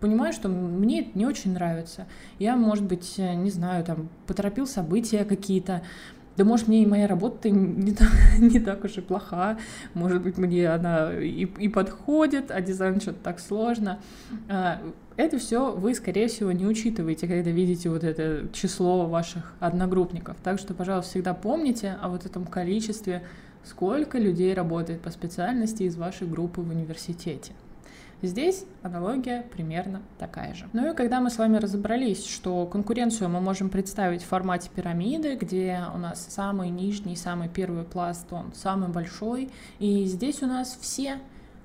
понимаю, 0.00 0.32
что 0.32 0.48
мне 0.48 1.00
это 1.00 1.18
не 1.18 1.26
очень 1.26 1.52
нравится. 1.52 2.06
Я, 2.38 2.56
может 2.56 2.84
быть, 2.84 3.18
не 3.18 3.50
знаю, 3.50 3.84
там, 3.84 4.08
поторопил 4.26 4.66
события 4.66 5.24
какие-то, 5.24 5.82
да 6.38 6.44
может 6.44 6.68
мне 6.68 6.84
и 6.84 6.86
моя 6.86 7.08
работа 7.08 7.50
не 7.50 7.92
так, 7.92 8.08
не 8.38 8.60
так 8.60 8.84
уж 8.84 8.96
и 8.96 9.00
плоха, 9.00 9.58
может 9.92 10.22
быть 10.22 10.38
мне 10.38 10.68
она 10.68 11.12
и, 11.12 11.44
и 11.44 11.68
подходит, 11.68 12.50
а 12.50 12.60
дизайн 12.60 13.00
что-то 13.00 13.18
так 13.22 13.40
сложно. 13.40 13.98
А, 14.48 14.80
это 15.16 15.38
все 15.38 15.72
вы, 15.72 15.94
скорее 15.96 16.28
всего, 16.28 16.52
не 16.52 16.64
учитываете, 16.64 17.26
когда 17.26 17.50
видите 17.50 17.90
вот 17.90 18.04
это 18.04 18.48
число 18.52 19.06
ваших 19.06 19.52
одногруппников. 19.58 20.36
Так 20.44 20.60
что, 20.60 20.74
пожалуйста, 20.74 21.10
всегда 21.10 21.34
помните 21.34 21.96
о 22.00 22.08
вот 22.08 22.24
этом 22.24 22.46
количестве, 22.46 23.24
сколько 23.64 24.16
людей 24.16 24.54
работает 24.54 25.00
по 25.00 25.10
специальности 25.10 25.82
из 25.82 25.96
вашей 25.96 26.28
группы 26.28 26.60
в 26.60 26.70
университете. 26.70 27.52
Здесь 28.20 28.64
аналогия 28.82 29.42
примерно 29.42 30.02
такая 30.18 30.52
же. 30.54 30.68
Ну 30.72 30.90
и 30.90 30.94
когда 30.94 31.20
мы 31.20 31.30
с 31.30 31.38
вами 31.38 31.56
разобрались, 31.56 32.26
что 32.26 32.66
конкуренцию 32.66 33.28
мы 33.28 33.40
можем 33.40 33.70
представить 33.70 34.22
в 34.22 34.26
формате 34.26 34.70
пирамиды, 34.74 35.36
где 35.36 35.84
у 35.94 35.98
нас 35.98 36.26
самый 36.28 36.70
нижний, 36.70 37.14
самый 37.14 37.48
первый 37.48 37.84
пласт, 37.84 38.26
он 38.32 38.52
самый 38.54 38.88
большой, 38.88 39.50
и 39.78 40.04
здесь 40.06 40.42
у 40.42 40.46
нас 40.46 40.76
все 40.80 41.18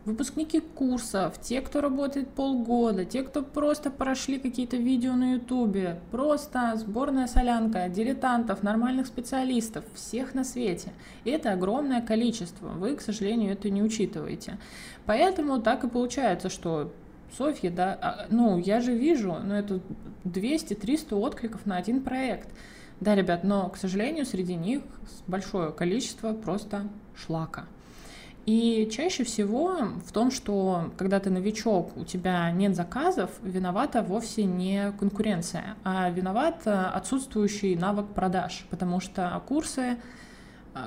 выпускники 0.05 0.59
курсов, 0.59 1.39
те, 1.41 1.61
кто 1.61 1.81
работает 1.81 2.29
полгода, 2.29 3.05
те, 3.05 3.23
кто 3.23 3.41
просто 3.41 3.89
прошли 3.89 4.37
какие-то 4.37 4.77
видео 4.77 5.13
на 5.13 5.33
ютубе, 5.33 5.99
просто 6.11 6.73
сборная 6.75 7.27
солянка 7.27 7.87
дилетантов, 7.87 8.63
нормальных 8.63 9.07
специалистов, 9.07 9.85
всех 9.93 10.33
на 10.33 10.43
свете. 10.43 10.91
И 11.23 11.29
это 11.29 11.51
огромное 11.51 12.01
количество, 12.01 12.67
вы, 12.67 12.95
к 12.95 13.01
сожалению, 13.01 13.53
это 13.53 13.69
не 13.69 13.81
учитываете. 13.81 14.57
Поэтому 15.05 15.61
так 15.61 15.83
и 15.83 15.89
получается, 15.89 16.49
что 16.49 16.91
Софья, 17.37 17.71
да, 17.71 17.97
а, 17.99 18.25
ну, 18.29 18.59
я 18.59 18.79
же 18.79 18.93
вижу, 18.93 19.35
ну, 19.43 19.55
это 19.55 19.79
200-300 20.25 21.15
откликов 21.15 21.65
на 21.65 21.77
один 21.77 22.01
проект. 22.01 22.49
Да, 22.99 23.15
ребят, 23.15 23.43
но, 23.43 23.69
к 23.69 23.77
сожалению, 23.77 24.25
среди 24.25 24.53
них 24.53 24.83
большое 25.27 25.71
количество 25.71 26.33
просто 26.33 26.87
шлака. 27.15 27.65
И 28.45 28.89
чаще 28.91 29.23
всего 29.23 29.77
в 30.05 30.11
том, 30.11 30.29
что 30.29 30.91
когда 30.97 31.19
ты 31.21 31.29
новичок, 31.29 31.95
у 31.95 32.03
тебя 32.03 32.51
нет 32.51 32.75
заказов, 32.75 33.31
виновата 33.41 34.01
вовсе 34.01 34.43
не 34.43 34.91
конкуренция, 34.99 35.77
а 35.85 36.09
виноват 36.09 36.63
э, 36.65 36.71
отсутствующий 36.71 37.75
навык 37.75 38.07
продаж, 38.07 38.65
потому 38.69 38.99
что 38.99 39.41
курсы 39.47 39.97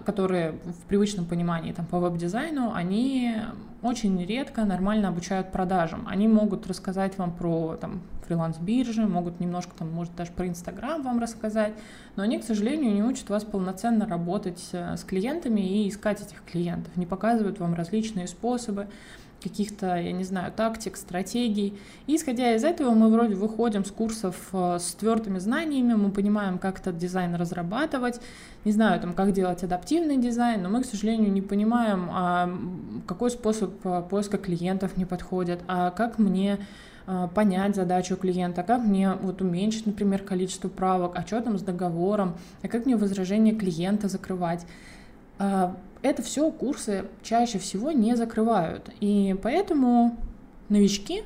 которые 0.05 0.53
в 0.53 0.89
привычном 0.89 1.27
понимании 1.27 1.73
там, 1.73 1.87
по 1.87 2.01
веб-дизайну, 2.01 2.73
они 2.75 3.35
очень 3.83 4.25
редко 4.25 4.65
нормально 4.65 5.09
обучают 5.09 5.53
продажам. 5.53 6.07
Они 6.09 6.27
могут 6.27 6.67
рассказать 6.67 7.17
вам 7.19 7.33
про 7.33 7.77
там, 7.77 8.03
фриланс-биржи, 8.27 9.07
могут 9.07 9.39
немножко, 9.39 9.73
там, 9.79 9.93
может, 9.93 10.15
даже 10.17 10.33
про 10.33 10.49
Инстаграм 10.49 11.03
вам 11.03 11.21
рассказать, 11.21 11.73
но 12.17 12.25
они, 12.25 12.39
к 12.39 12.45
сожалению, 12.45 12.93
не 12.93 13.03
учат 13.03 13.29
вас 13.31 13.45
полноценно 13.45 14.07
работать 14.07 14.69
э, 14.73 14.97
с 14.97 15.05
клиентами 15.05 15.61
и 15.61 15.89
искать 15.89 16.21
этих 16.21 16.43
клиентов, 16.45 16.97
не 16.97 17.07
показывают 17.07 17.61
вам 17.61 17.75
различные 17.75 18.27
способы 18.27 18.89
каких-то, 19.43 19.97
я 19.97 20.13
не 20.13 20.25
знаю, 20.25 20.53
тактик, 20.53 20.97
стратегий. 20.97 21.79
И 22.07 22.17
исходя 22.17 22.55
из 22.55 22.65
этого 22.65 22.93
мы 22.93 23.11
вроде 23.11 23.35
выходим 23.35 23.85
с 23.85 23.91
курсов 23.91 24.37
э, 24.53 24.79
с 24.81 24.95
твердыми 24.95 25.39
знаниями, 25.39 25.95
мы 25.95 26.11
понимаем, 26.11 26.59
как 26.59 26.81
этот 26.81 26.99
дизайн 26.99 27.35
разрабатывать, 27.35 28.21
не 28.65 28.73
знаю, 28.73 29.01
там, 29.01 29.13
как 29.13 29.33
делать 29.33 29.63
адаптивный 29.63 30.17
дизайн, 30.17 30.63
но 30.63 30.69
мы, 30.69 30.83
к 30.83 30.87
сожалению, 30.87 31.33
не 31.33 31.43
понимаем, 31.43 32.09
а 32.11 32.51
какой 33.07 33.31
способ 33.31 33.75
э, 33.85 34.03
поиска 34.09 34.39
клиентов 34.39 34.97
не 34.97 35.05
подходит, 35.05 35.61
а 35.69 35.91
как 35.91 36.19
мне 36.19 36.59
э, 37.07 37.29
понять 37.35 37.77
задачу 37.77 38.17
клиента, 38.17 38.63
как 38.63 38.83
мне 38.83 39.13
вот 39.13 39.43
уменьшить, 39.43 39.87
например, 39.87 40.23
количество 40.23 40.69
правок, 40.69 41.13
а 41.15 41.27
что 41.27 41.41
там 41.41 41.59
с 41.59 41.63
договором, 41.63 42.37
а 42.63 42.69
как 42.69 42.87
мне 42.87 42.97
возражение 42.97 43.55
клиента 43.55 44.09
закрывать. 44.09 44.67
Это 46.03 46.23
все 46.23 46.51
курсы 46.51 47.07
чаще 47.23 47.59
всего 47.59 47.93
не 47.93 48.17
закрывают. 48.17 48.91
И 49.01 49.37
поэтому 49.43 50.17
новички, 50.69 51.23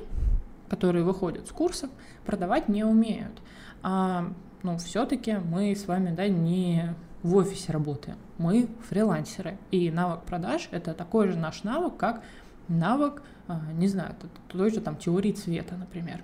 которые 0.69 1.03
выходят 1.03 1.47
с 1.47 1.51
курсов, 1.51 1.89
продавать 2.25 2.69
не 2.69 2.83
умеют. 2.83 3.41
А 3.83 4.31
ну, 4.63 4.77
все-таки 4.77 5.33
мы 5.33 5.75
с 5.75 5.87
вами 5.87 6.13
да, 6.15 6.27
не 6.27 6.95
в 7.23 7.35
офисе 7.35 7.71
работаем, 7.71 8.17
мы 8.37 8.67
фрилансеры. 8.89 9.57
И 9.71 9.91
навык 9.91 10.23
продаж— 10.23 10.69
это 10.71 10.93
такой 10.93 11.27
же 11.27 11.37
наш 11.37 11.63
навык, 11.63 11.97
как 11.97 12.23
навык, 12.67 13.21
а, 13.47 13.59
не 13.73 13.87
знаю, 13.87 14.15
той 14.47 14.71
же 14.71 14.81
там 14.81 14.95
теории 14.95 15.31
цвета, 15.31 15.75
например. 15.75 16.21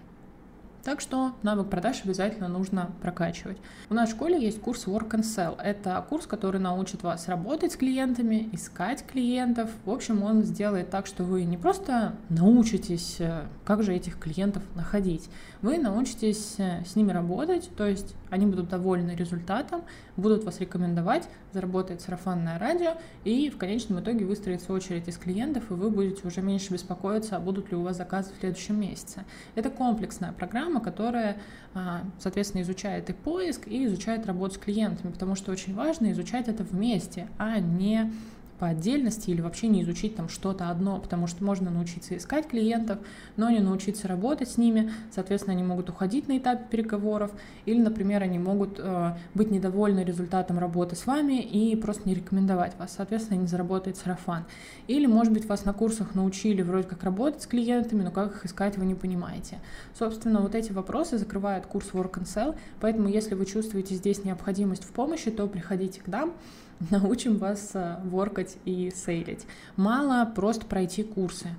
Так 0.84 1.02
что 1.02 1.34
навык 1.44 1.70
продаж 1.70 2.02
обязательно 2.06 2.48
нужно 2.48 2.92
прокачивать. 3.02 3.58
У 3.90 3.94
нас 3.94 4.10
в 4.10 4.14
школе 4.14 4.42
есть 4.42 4.62
курс 4.62 4.88
Work 4.88 5.12
and 5.12 5.24
Sell. 5.24 5.60
Это 5.62 6.06
курс, 6.08 6.26
который 6.28 6.62
научит 6.62 7.04
вас 7.04 7.28
работать 7.28 7.74
с 7.74 7.76
клиентами, 7.76 8.50
искать 8.54 9.06
клиентов. 9.06 9.70
В 9.86 9.92
общем, 9.92 10.24
он 10.24 10.44
сделает 10.44 10.90
так, 10.90 11.06
что 11.06 11.24
вы 11.24 11.44
не 11.44 11.58
просто 11.58 12.16
научитесь, 12.30 13.18
э, 13.20 13.46
как 13.66 13.84
же 13.84 13.94
этих 13.94 14.18
клиентов 14.18 14.64
находить, 14.76 15.30
вы 15.62 15.78
научитесь 15.78 16.56
э, 16.60 16.84
с 16.86 16.96
ними 16.96 17.12
работать, 17.12 17.70
то 17.76 17.86
есть 17.86 18.16
они 18.30 18.46
будут 18.46 18.70
довольны 18.70 19.12
результатом, 19.12 19.82
будут 20.16 20.44
вас 20.44 20.60
рекомендовать, 20.60 21.28
заработает 21.54 22.02
сарафанное 22.02 22.60
радио, 22.60 22.94
и 23.24 23.50
в 23.50 23.58
конечном 23.58 24.00
итоге 24.00 24.26
выстроится 24.26 24.74
очередь 24.74 25.08
из 25.08 25.18
клиентов, 25.18 25.72
и 25.72 25.74
вы 25.74 25.90
будете 25.90 26.28
уже 26.28 26.42
меньше 26.42 26.74
беспокоиться, 26.74 27.40
будут 27.40 27.72
ли 27.72 27.78
у 27.78 27.82
вас 27.82 27.98
заказы 27.98 28.32
в 28.34 28.40
следующем 28.40 28.80
месяце. 28.80 29.26
Это 29.56 29.70
комплексная 29.70 30.32
программа, 30.32 30.67
которая, 30.80 31.38
а, 31.74 32.04
соответственно, 32.20 32.62
изучает 32.62 33.10
и 33.10 33.14
поиск, 33.14 33.68
и 33.68 33.86
изучает 33.86 34.26
работу 34.26 34.56
с 34.56 34.58
клиентами, 34.58 35.12
потому 35.12 35.36
что 35.36 35.52
очень 35.52 35.74
важно 35.74 36.12
изучать 36.12 36.48
это 36.48 36.64
вместе, 36.64 37.28
а 37.38 37.60
не 37.60 38.12
по 38.60 38.68
отдельности 38.68 39.30
или 39.30 39.42
вообще 39.42 39.68
не 39.68 39.84
изучить 39.84 40.16
там 40.16 40.30
что-то 40.30 40.70
одно, 40.70 41.00
потому 41.00 41.28
что 41.28 41.44
можно 41.44 41.70
научиться 41.70 42.18
искать 42.18 42.48
клиентов, 42.48 43.00
но 43.36 43.50
не 43.50 43.60
научиться 43.60 44.08
работать 44.08 44.50
с 44.50 44.58
ними, 44.58 44.92
соответственно, 45.12 45.54
они 45.54 45.64
могут 45.64 45.90
уходить 45.90 46.28
на 46.28 46.38
этапе 46.38 46.66
переговоров, 46.70 47.32
или, 47.66 47.80
например, 47.80 48.24
они 48.24 48.40
могут 48.40 48.80
э, 48.80 49.16
быть 49.34 49.52
недовольны 49.52 50.04
результатом 50.04 50.60
работы 50.60 50.96
с 50.96 51.06
вами 51.06 51.42
и 51.42 51.76
просто 51.76 52.08
не 52.08 52.16
рекомендовать 52.16 52.78
вас, 52.78 52.94
соответственно, 52.96 53.38
не 53.38 53.48
заработает 53.48 53.98
сарафан. 53.98 54.46
Или, 54.88 55.06
может 55.06 55.34
быть, 55.34 55.46
вас 55.46 55.66
на 55.66 55.74
курсах 55.74 56.16
научили 56.16 56.62
вроде 56.62 56.88
как 56.88 57.04
работать 57.04 57.44
с 57.44 57.48
клиентами, 57.48 58.04
но 58.04 58.12
как 58.12 58.36
их 58.36 58.46
искать 58.46 58.78
вы 58.78 58.86
не 58.86 58.96
понимаете. 58.96 59.60
Собственно, 59.98 60.42
вот 60.42 60.56
эти 60.56 60.72
вопросы 60.72 61.18
закрывает 61.18 61.66
курс 61.66 61.90
Work 61.94 62.20
and 62.20 62.26
Sell, 62.26 62.56
поэтому 62.80 63.08
если 63.08 63.36
вы 63.36 63.46
чувствуете 63.46 63.96
здесь 63.96 64.24
необходимость 64.24 64.84
в 64.84 64.92
помощи, 64.92 65.32
то 65.32 65.48
приходите 65.48 66.02
к 66.02 66.08
нам, 66.08 66.34
научим 66.92 67.38
вас 67.38 67.72
э, 67.74 67.98
воркать 68.04 68.58
и 68.66 68.92
сейлить. 68.96 69.46
Мало 69.76 70.26
просто 70.36 70.66
пройти 70.66 71.04
курсы. 71.04 71.50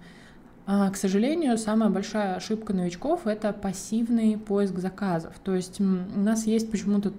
А, 0.66 0.90
к 0.90 0.96
сожалению, 0.96 1.56
самая 1.56 1.88
большая 1.88 2.37
ошибка 2.37 2.75
новичков— 2.75 3.22
это 3.26 3.52
пассивный 3.52 4.37
поиск 4.37 4.78
заказов. 4.78 5.32
То 5.42 5.54
есть 5.54 5.80
у 5.80 5.84
нас 5.84 6.46
есть 6.46 6.70
почему-то, 6.70 7.12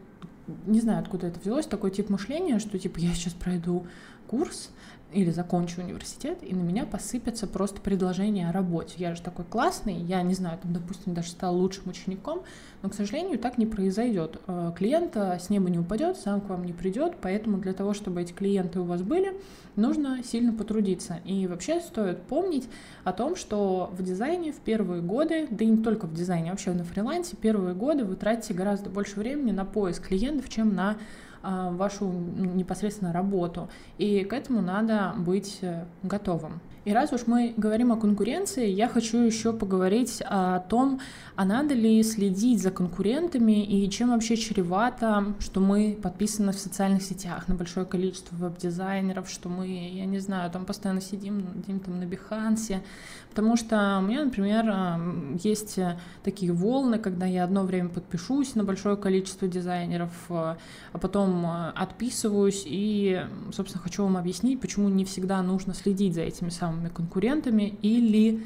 не 0.67 0.81
знаю, 0.81 1.01
откуда 1.01 1.27
это 1.27 1.39
взялось, 1.39 1.65
такой 1.65 1.91
тип 1.91 2.09
мышления, 2.09 2.59
что 2.59 2.77
типа 2.77 2.99
я 2.99 3.11
сейчас 3.13 3.33
пройду 3.33 3.87
курс, 4.27 4.69
или 5.11 5.31
закончу 5.31 5.81
университет, 5.81 6.39
и 6.41 6.53
на 6.53 6.61
меня 6.61 6.85
посыпятся 6.85 7.47
просто 7.47 7.81
предложения 7.81 8.49
о 8.49 8.51
работе. 8.51 8.95
Я 8.97 9.15
же 9.15 9.21
такой 9.21 9.45
классный, 9.45 9.95
я 9.95 10.21
не 10.21 10.33
знаю, 10.33 10.59
там, 10.61 10.73
допустим, 10.73 11.13
даже 11.13 11.29
стал 11.29 11.55
лучшим 11.55 11.89
учеником, 11.89 12.43
но, 12.81 12.89
к 12.89 12.93
сожалению, 12.93 13.39
так 13.39 13.57
не 13.57 13.65
произойдет. 13.65 14.39
Э, 14.47 14.71
клиент 14.77 15.15
с 15.15 15.49
неба 15.49 15.69
не 15.69 15.79
упадет, 15.79 16.17
сам 16.17 16.41
к 16.41 16.49
вам 16.49 16.65
не 16.65 16.73
придет, 16.73 17.15
поэтому 17.21 17.57
для 17.57 17.73
того, 17.73 17.93
чтобы 17.93 18.21
эти 18.21 18.33
клиенты 18.33 18.79
у 18.79 18.83
вас 18.83 19.01
были, 19.01 19.33
нужно 19.75 20.23
сильно 20.23 20.53
потрудиться. 20.53 21.19
И 21.25 21.47
вообще 21.47 21.79
стоит 21.79 22.21
помнить 22.23 22.69
о 23.03 23.13
том, 23.13 23.35
что 23.35 23.91
в 23.97 24.03
дизайне 24.03 24.51
в 24.51 24.59
первые 24.59 25.01
годы, 25.01 25.47
да 25.49 25.65
и 25.65 25.67
не 25.67 25.83
только 25.83 26.05
в 26.05 26.13
дизайне, 26.13 26.49
а 26.49 26.53
вообще 26.53 26.71
на 26.71 26.83
фрилансе, 26.83 27.35
первые 27.35 27.75
годы 27.75 28.05
вы 28.05 28.15
тратите 28.15 28.53
гораздо 28.53 28.89
больше 28.89 29.19
времени 29.19 29.51
на 29.51 29.65
поиск 29.65 30.07
клиентов, 30.07 30.49
чем 30.49 30.75
на 30.75 30.97
вашу 31.43 32.05
непосредственно 32.07 33.13
работу. 33.13 33.69
И 33.97 34.23
к 34.23 34.33
этому 34.33 34.61
надо 34.61 35.13
быть 35.17 35.59
э, 35.61 35.85
готовым. 36.03 36.59
И 36.89 36.91
раз 36.91 37.13
уж 37.13 37.27
мы 37.27 37.53
говорим 37.55 37.91
о 37.91 37.97
конкуренции, 37.97 38.67
я 38.67 38.89
хочу 38.89 39.19
еще 39.19 39.53
поговорить 39.53 40.23
о 40.25 40.59
том, 40.59 40.99
а 41.35 41.45
надо 41.45 41.75
ли 41.75 42.01
следить 42.01 42.63
за 42.63 42.71
конкурентами 42.71 43.63
и 43.63 43.87
чем 43.91 44.09
вообще 44.09 44.35
чревато, 44.35 45.35
что 45.37 45.59
мы 45.59 45.99
подписаны 46.01 46.51
в 46.51 46.57
социальных 46.57 47.03
сетях 47.03 47.47
на 47.47 47.53
большое 47.53 47.85
количество 47.85 48.35
веб-дизайнеров, 48.37 49.29
что 49.29 49.49
мы, 49.49 49.67
я 49.67 50.05
не 50.05 50.17
знаю, 50.17 50.49
там 50.49 50.65
постоянно 50.65 50.99
сидим 50.99 51.45
где 51.57 51.77
там 51.77 51.99
на 51.99 52.05
Бихансе, 52.05 52.81
потому 53.29 53.55
что 53.55 53.99
у 53.99 54.07
меня, 54.07 54.25
например, 54.25 54.65
э, 54.67 55.37
есть 55.43 55.77
такие 56.23 56.51
волны, 56.51 56.97
когда 56.97 57.27
я 57.27 57.43
одно 57.43 57.65
время 57.65 57.89
подпишусь 57.89 58.55
на 58.55 58.63
большое 58.63 58.97
количество 58.97 59.47
дизайнеров, 59.47 60.11
э, 60.29 60.55
а 60.93 60.97
потом 60.99 61.45
э, 61.45 61.69
отписываюсь 61.75 62.63
и, 62.65 63.21
собственно, 63.53 63.83
хочу 63.83 64.01
вам 64.01 64.17
объяснить, 64.17 64.59
почему 64.59 64.89
не 64.89 65.05
всегда 65.05 65.39
нужно 65.43 65.75
следить 65.75 66.15
за 66.15 66.21
этими 66.21 66.49
самыми 66.49 66.78
конкурентами 66.87 67.77
или 67.81 68.41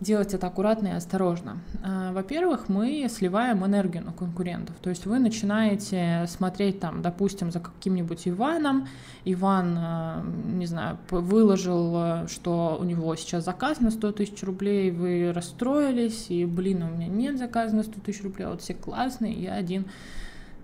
делать 0.00 0.32
это 0.32 0.46
аккуратно 0.46 0.88
и 0.88 0.92
осторожно. 0.92 1.58
А, 1.84 2.12
во-первых, 2.12 2.68
мы 2.68 3.06
сливаем 3.10 3.64
энергию 3.64 4.02
на 4.02 4.12
конкурентов. 4.12 4.74
То 4.80 4.90
есть 4.90 5.06
вы 5.06 5.18
начинаете 5.18 6.24
смотреть 6.26 6.80
там, 6.80 7.02
допустим, 7.02 7.52
за 7.52 7.60
каким-нибудь 7.60 8.26
Иваном. 8.26 8.88
Иван, 9.24 9.76
а, 9.78 10.24
не 10.46 10.66
знаю, 10.66 10.98
выложил, 11.10 11.92
а, 11.94 12.26
что 12.28 12.78
у 12.80 12.84
него 12.84 13.14
сейчас 13.14 13.44
заказ 13.44 13.80
на 13.80 13.90
100 13.90 14.12
тысяч 14.12 14.42
рублей, 14.42 14.90
вы 14.90 15.32
расстроились, 15.34 16.30
и, 16.30 16.46
блин, 16.46 16.82
у 16.82 16.88
меня 16.88 17.06
нет 17.06 17.38
заказа 17.38 17.76
на 17.76 17.82
100 17.82 18.00
тысяч 18.00 18.22
рублей, 18.22 18.46
вот 18.46 18.62
все 18.62 18.74
классные, 18.74 19.34
я 19.34 19.54
один 19.54 19.84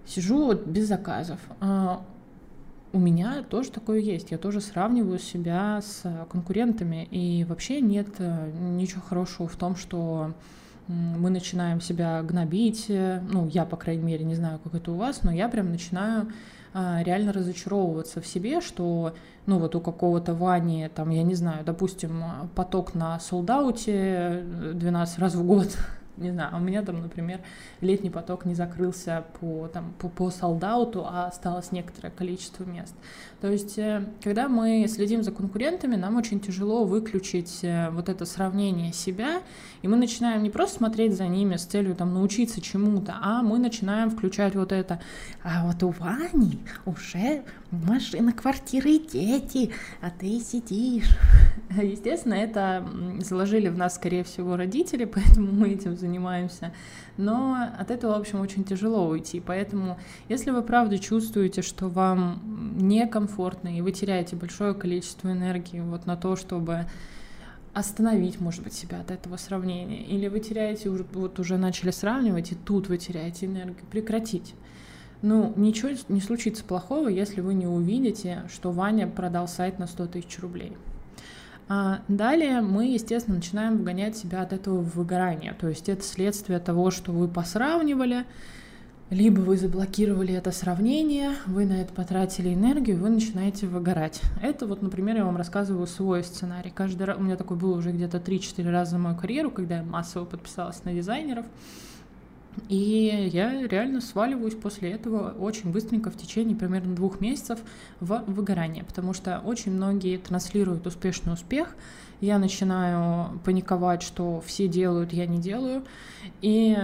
сижу 0.06 0.46
вот 0.46 0.66
без 0.66 0.88
заказов 0.88 1.40
у 2.92 2.98
меня 2.98 3.42
тоже 3.42 3.70
такое 3.70 3.98
есть. 3.98 4.30
Я 4.30 4.38
тоже 4.38 4.60
сравниваю 4.60 5.18
себя 5.18 5.80
с 5.82 6.02
конкурентами. 6.30 7.06
И 7.10 7.44
вообще 7.44 7.80
нет 7.80 8.08
э, 8.18 8.50
ничего 8.52 9.02
хорошего 9.02 9.48
в 9.48 9.56
том, 9.56 9.76
что 9.76 10.32
мы 10.88 11.30
начинаем 11.30 11.80
себя 11.80 12.22
гнобить. 12.22 12.86
Ну, 12.88 13.48
я, 13.48 13.64
по 13.64 13.76
крайней 13.76 14.04
мере, 14.04 14.24
не 14.24 14.34
знаю, 14.34 14.60
как 14.62 14.74
это 14.74 14.92
у 14.92 14.94
вас, 14.94 15.22
но 15.22 15.32
я 15.32 15.48
прям 15.48 15.70
начинаю 15.70 16.28
а, 16.78 17.02
реально 17.02 17.32
разочаровываться 17.32 18.20
в 18.20 18.26
себе, 18.26 18.60
что, 18.60 19.14
ну, 19.46 19.58
вот 19.58 19.74
у 19.74 19.80
какого-то 19.80 20.34
Вани, 20.34 20.88
там, 20.94 21.10
я 21.10 21.22
не 21.22 21.34
знаю, 21.34 21.64
допустим, 21.64 22.22
поток 22.54 22.94
на 22.94 23.18
солдауте 23.18 24.44
12 24.74 25.18
раз 25.18 25.34
в 25.34 25.44
год 25.44 25.76
не 26.16 26.30
знаю, 26.30 26.50
а 26.52 26.56
у 26.56 26.60
меня 26.60 26.82
там, 26.82 27.00
например, 27.00 27.40
летний 27.80 28.10
поток 28.10 28.44
не 28.44 28.54
закрылся 28.54 29.24
по, 29.40 29.68
там, 29.68 29.92
по, 29.98 30.08
по 30.08 30.30
солдауту, 30.30 31.04
а 31.06 31.26
осталось 31.26 31.72
некоторое 31.72 32.10
количество 32.10 32.64
мест. 32.64 32.94
То 33.40 33.48
есть, 33.48 33.78
э, 33.78 34.04
когда 34.22 34.48
мы 34.48 34.86
следим 34.88 35.22
за 35.22 35.30
конкурентами, 35.30 35.96
нам 35.96 36.16
очень 36.16 36.40
тяжело 36.40 36.84
выключить 36.84 37.60
э, 37.62 37.90
вот 37.90 38.08
это 38.08 38.24
сравнение 38.24 38.92
себя, 38.92 39.42
и 39.82 39.88
мы 39.88 39.96
начинаем 39.96 40.42
не 40.42 40.50
просто 40.50 40.78
смотреть 40.78 41.14
за 41.16 41.26
ними 41.26 41.56
с 41.56 41.64
целью 41.64 41.94
там 41.94 42.14
научиться 42.14 42.60
чему-то, 42.60 43.16
а 43.20 43.42
мы 43.42 43.58
начинаем 43.58 44.10
включать 44.10 44.54
вот 44.54 44.72
это, 44.72 45.00
а 45.42 45.66
вот 45.66 45.82
у 45.82 45.90
Вани 45.90 46.58
уже 46.86 47.42
машина, 47.70 48.32
квартира 48.32 48.90
и 48.90 48.98
дети, 48.98 49.70
а 50.00 50.10
ты 50.10 50.40
сидишь. 50.40 51.16
Естественно, 51.82 52.34
это 52.34 52.86
заложили 53.20 53.68
в 53.68 53.76
нас, 53.76 53.96
скорее 53.96 54.24
всего, 54.24 54.56
родители, 54.56 55.04
поэтому 55.14 55.52
мы 55.52 55.70
этим. 55.70 55.96
Но 57.16 57.56
от 57.78 57.90
этого, 57.90 58.14
в 58.14 58.20
общем, 58.20 58.40
очень 58.40 58.64
тяжело 58.64 59.08
уйти. 59.08 59.40
Поэтому, 59.40 59.98
если 60.28 60.50
вы 60.50 60.62
правда 60.62 60.98
чувствуете, 60.98 61.62
что 61.62 61.88
вам 61.88 62.76
некомфортно, 62.78 63.76
и 63.76 63.80
вы 63.80 63.92
теряете 63.92 64.36
большое 64.36 64.74
количество 64.74 65.30
энергии 65.30 65.80
вот 65.80 66.06
на 66.06 66.16
то, 66.16 66.36
чтобы 66.36 66.86
остановить, 67.72 68.40
может 68.40 68.64
быть, 68.64 68.72
себя 68.72 69.00
от 69.00 69.10
этого 69.10 69.36
сравнения, 69.36 70.02
или 70.02 70.28
вы 70.28 70.40
теряете, 70.40 70.88
вот 70.88 71.38
уже 71.38 71.58
начали 71.58 71.90
сравнивать, 71.90 72.52
и 72.52 72.54
тут 72.54 72.88
вы 72.88 72.96
теряете 72.96 73.46
энергию, 73.46 73.84
прекратить. 73.90 74.54
Ну, 75.22 75.52
ничего 75.56 75.90
не 76.08 76.20
случится 76.20 76.64
плохого, 76.64 77.08
если 77.08 77.40
вы 77.40 77.54
не 77.54 77.66
увидите, 77.66 78.44
что 78.52 78.70
Ваня 78.70 79.06
продал 79.06 79.48
сайт 79.48 79.78
на 79.78 79.86
100 79.86 80.06
тысяч 80.06 80.38
рублей. 80.40 80.72
А 81.68 82.00
далее 82.06 82.60
мы, 82.60 82.86
естественно, 82.86 83.36
начинаем 83.36 83.78
вгонять 83.78 84.16
себя 84.16 84.42
от 84.42 84.52
этого 84.52 84.78
в 84.78 84.96
выгорание. 84.96 85.52
То 85.58 85.68
есть 85.68 85.88
это 85.88 86.02
следствие 86.04 86.60
того, 86.60 86.90
что 86.90 87.10
вы 87.12 87.26
посравнивали, 87.26 88.24
либо 89.10 89.40
вы 89.40 89.56
заблокировали 89.56 90.34
это 90.34 90.50
сравнение, 90.50 91.32
вы 91.46 91.64
на 91.64 91.80
это 91.80 91.92
потратили 91.92 92.54
энергию, 92.54 92.98
вы 92.98 93.10
начинаете 93.10 93.66
выгорать. 93.66 94.20
Это 94.42 94.66
вот, 94.66 94.82
например, 94.82 95.16
я 95.16 95.24
вам 95.24 95.36
рассказываю 95.36 95.86
свой 95.86 96.24
сценарий. 96.24 96.72
Каждый 96.74 97.04
раз, 97.04 97.16
у 97.18 97.22
меня 97.22 97.36
такой 97.36 97.56
был 97.56 97.72
уже 97.72 97.92
где-то 97.92 98.18
3-4 98.18 98.70
раза 98.70 98.92
за 98.92 98.98
мою 98.98 99.16
карьеру, 99.16 99.50
когда 99.50 99.76
я 99.76 99.82
массово 99.84 100.24
подписалась 100.24 100.84
на 100.84 100.92
дизайнеров. 100.92 101.46
И 102.68 103.30
я 103.32 103.66
реально 103.66 104.00
сваливаюсь 104.00 104.54
после 104.54 104.90
этого 104.90 105.30
очень 105.30 105.70
быстренько 105.70 106.10
в 106.10 106.16
течение 106.16 106.56
примерно 106.56 106.94
двух 106.94 107.20
месяцев 107.20 107.60
в 108.00 108.24
выгорание, 108.26 108.82
потому 108.82 109.12
что 109.12 109.40
очень 109.44 109.72
многие 109.72 110.16
транслируют 110.16 110.86
успешный 110.86 111.34
успех, 111.34 111.76
я 112.20 112.38
начинаю 112.38 113.38
паниковать, 113.44 114.02
что 114.02 114.40
все 114.40 114.68
делают, 114.68 115.12
я 115.12 115.26
не 115.26 115.38
делаю, 115.38 115.84
и, 116.40 116.76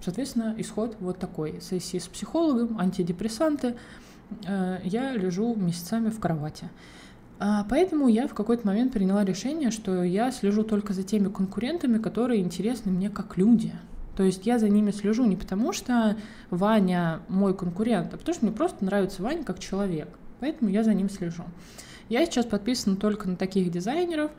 соответственно, 0.00 0.54
исход 0.58 0.96
вот 1.00 1.18
такой. 1.18 1.60
Сессии 1.60 1.98
с 1.98 2.06
психологом, 2.06 2.78
антидепрессанты, 2.78 3.74
э, 4.46 4.78
я 4.84 5.12
лежу 5.12 5.54
месяцами 5.56 6.08
в 6.08 6.20
кровати. 6.20 6.70
А, 7.40 7.66
поэтому 7.68 8.06
я 8.06 8.28
в 8.28 8.34
какой-то 8.34 8.64
момент 8.64 8.92
приняла 8.92 9.24
решение, 9.24 9.72
что 9.72 10.04
я 10.04 10.30
слежу 10.30 10.62
только 10.62 10.92
за 10.92 11.02
теми 11.02 11.28
конкурентами, 11.28 11.98
которые 11.98 12.40
интересны 12.40 12.92
мне 12.92 13.10
как 13.10 13.36
люди– 13.36 13.72
то 14.16 14.22
есть 14.22 14.46
я 14.46 14.58
за 14.58 14.68
ними 14.68 14.90
слежу 14.90 15.24
не 15.24 15.36
потому, 15.36 15.72
что 15.72 16.16
Ваня 16.50 17.20
мой 17.28 17.54
конкурент, 17.54 18.12
а 18.12 18.16
потому 18.16 18.34
что 18.34 18.44
мне 18.44 18.54
просто 18.54 18.84
нравится 18.84 19.22
Ваня 19.22 19.44
как 19.44 19.58
человек. 19.58 20.08
Поэтому 20.40 20.70
я 20.70 20.82
за 20.84 20.92
ним 20.92 21.08
слежу. 21.08 21.44
Я 22.08 22.26
сейчас 22.26 22.44
подписана 22.44 22.96
только 22.96 23.28
на 23.28 23.36
таких 23.36 23.70
дизайнеров, 23.70 24.30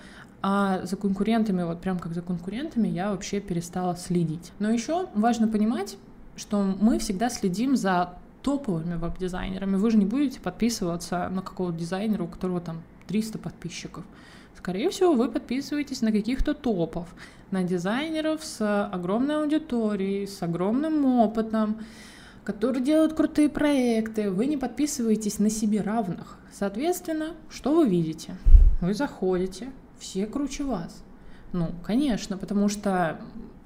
а 0.42 0.86
за 0.86 0.98
конкурентами, 0.98 1.64
вот 1.64 1.82
прям 1.82 1.98
как 1.98 2.14
за 2.14 2.22
конкурентами, 2.22 2.88
я 2.88 3.12
вообще 3.12 3.40
перестала 3.40 3.96
следить. 3.96 4.52
Но 4.60 4.70
еще 4.70 5.08
важно 5.16 5.48
понимать, 5.48 5.98
что 6.36 6.62
мы 6.80 7.00
всегда 7.00 7.30
следим 7.30 7.78
за 7.78 8.16
топовыми 8.42 8.96
веб-дизайнерами. 8.96 9.78
Вы 9.78 9.90
же 9.90 9.98
не 9.98 10.06
будете 10.06 10.40
подписываться 10.42 11.30
на 11.30 11.42
какого-то 11.42 11.78
дизайнера, 11.80 12.24
у 12.24 12.28
которого 12.28 12.60
там 12.60 12.84
300 13.08 13.40
подписчиков. 13.40 14.04
Скорее 14.58 14.90
всего, 14.90 15.14
вы 15.14 15.30
подписываетесь 15.30 16.02
на 16.02 16.12
каких-то 16.12 16.54
топов 16.54 17.08
на 17.54 17.64
дизайнеров 17.64 18.44
с 18.44 18.88
огромной 18.88 19.38
аудиторией, 19.38 20.28
с 20.28 20.42
огромным 20.42 21.06
опытом, 21.06 21.82
которые 22.44 22.84
делают 22.84 23.14
крутые 23.14 23.48
проекты. 23.48 24.32
Вы 24.32 24.48
не 24.48 24.58
подписываетесь 24.58 25.38
на 25.38 25.52
себе 25.52 25.82
равных. 25.82 26.40
Соответственно, 26.52 27.36
что 27.50 27.76
вы 27.76 27.88
видите? 27.88 28.36
Вы 28.82 28.96
заходите, 28.96 29.70
все 30.00 30.26
круче 30.26 30.64
вас. 30.64 31.04
Ну, 31.54 31.70
конечно, 31.86 32.38
потому 32.38 32.70
что 32.70 33.20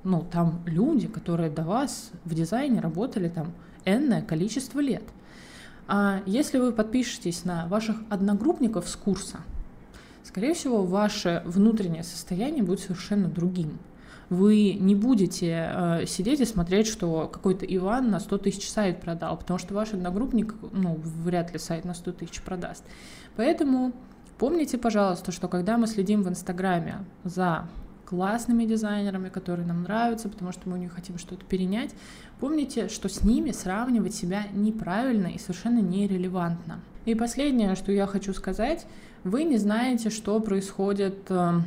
ну, 0.04 0.26
там 0.30 0.62
люди, 0.66 1.08
которые 1.08 1.50
до 1.50 1.64
вас 1.64 2.12
в 2.26 2.34
дизайне 2.34 2.82
работали 2.82 3.30
там 3.30 3.54
энное 3.86 4.22
количество 4.22 4.82
лет. 4.82 5.04
А 5.88 6.22
если 6.26 6.60
вы 6.60 6.74
подпишетесь 6.74 7.46
на 7.46 7.68
ваших 7.68 7.96
одногруппников 8.10 8.90
с 8.90 8.98
курса, 8.98 9.40
скорее 10.28 10.54
всего, 10.54 10.84
ваше 10.84 11.42
внутреннее 11.46 12.04
состояние 12.04 12.64
будет 12.64 12.82
совершенно 12.82 13.28
другим. 13.28 13.80
Вы 14.30 14.74
не 14.74 14.94
будете 14.94 15.72
э, 15.74 16.06
сидеть 16.06 16.42
и 16.42 16.46
смотреть, 16.46 16.88
что 16.88 17.28
какой-то 17.28 17.66
Иван 17.66 18.12
на 18.12 18.20
100 18.20 18.40
тысяч 18.40 18.70
сайт 18.70 19.00
продал, 19.00 19.38
потому 19.38 19.58
что 19.58 19.74
ваш 19.74 19.94
одногруппник, 19.94 20.54
ну, 20.74 20.96
вряд 21.24 21.54
ли 21.54 21.60
сайт 21.60 21.86
на 21.86 21.94
100 21.94 22.12
тысяч 22.12 22.42
продаст. 22.42 22.84
Поэтому 23.38 23.94
помните, 24.38 24.78
пожалуйста, 24.78 25.32
что 25.32 25.48
когда 25.48 25.78
мы 25.78 25.88
следим 25.88 26.24
в 26.24 26.30
Инстаграме 26.30 27.06
за 27.24 27.70
классными 28.08 28.64
дизайнерами, 28.64 29.28
которые 29.30 29.68
нам 29.68 29.84
нравятся, 29.84 30.30
потому 30.30 30.54
что 30.54 30.70
мы 30.70 30.78
у 30.78 30.80
них 30.80 30.94
хотим 30.94 31.18
что-то 31.18 31.44
перенять, 31.44 31.94
помните, 32.40 32.88
что 32.88 33.10
с 33.10 33.24
ними 33.24 33.52
сравнивать 33.52 34.16
себя 34.16 34.44
неправильно 34.54 35.28
и 35.28 35.38
совершенно 35.38 35.80
нерелевантно. 35.80 36.80
И 37.06 37.16
последнее, 37.16 37.76
что 37.76 37.92
я 37.92 38.08
хочу 38.08 38.34
сказать, 38.34 38.86
вы 39.24 39.44
не 39.44 39.58
знаете, 39.58 40.10
что 40.10 40.40
происходит 40.40 41.18
э, 41.30 41.60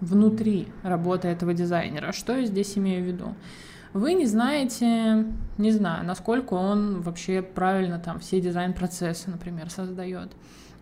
внутри 0.00 0.66
работы 0.82 1.28
этого 1.28 1.54
дизайнера. 1.54 2.12
Что 2.12 2.36
я 2.36 2.46
здесь 2.46 2.76
имею 2.76 3.04
в 3.04 3.06
виду? 3.06 3.34
Вы 3.92 4.14
не 4.14 4.26
знаете, 4.26 5.26
не 5.58 5.70
знаю, 5.70 6.04
насколько 6.04 6.54
он 6.54 7.02
вообще 7.02 7.40
правильно 7.40 8.00
там 8.00 8.18
все 8.18 8.40
дизайн-процессы, 8.40 9.30
например, 9.30 9.70
создает. 9.70 10.32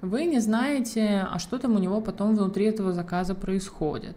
Вы 0.00 0.24
не 0.24 0.40
знаете, 0.40 1.26
а 1.30 1.38
что 1.38 1.58
там 1.58 1.76
у 1.76 1.78
него 1.78 2.00
потом 2.00 2.34
внутри 2.34 2.64
этого 2.64 2.92
заказа 2.92 3.34
происходит. 3.34 4.16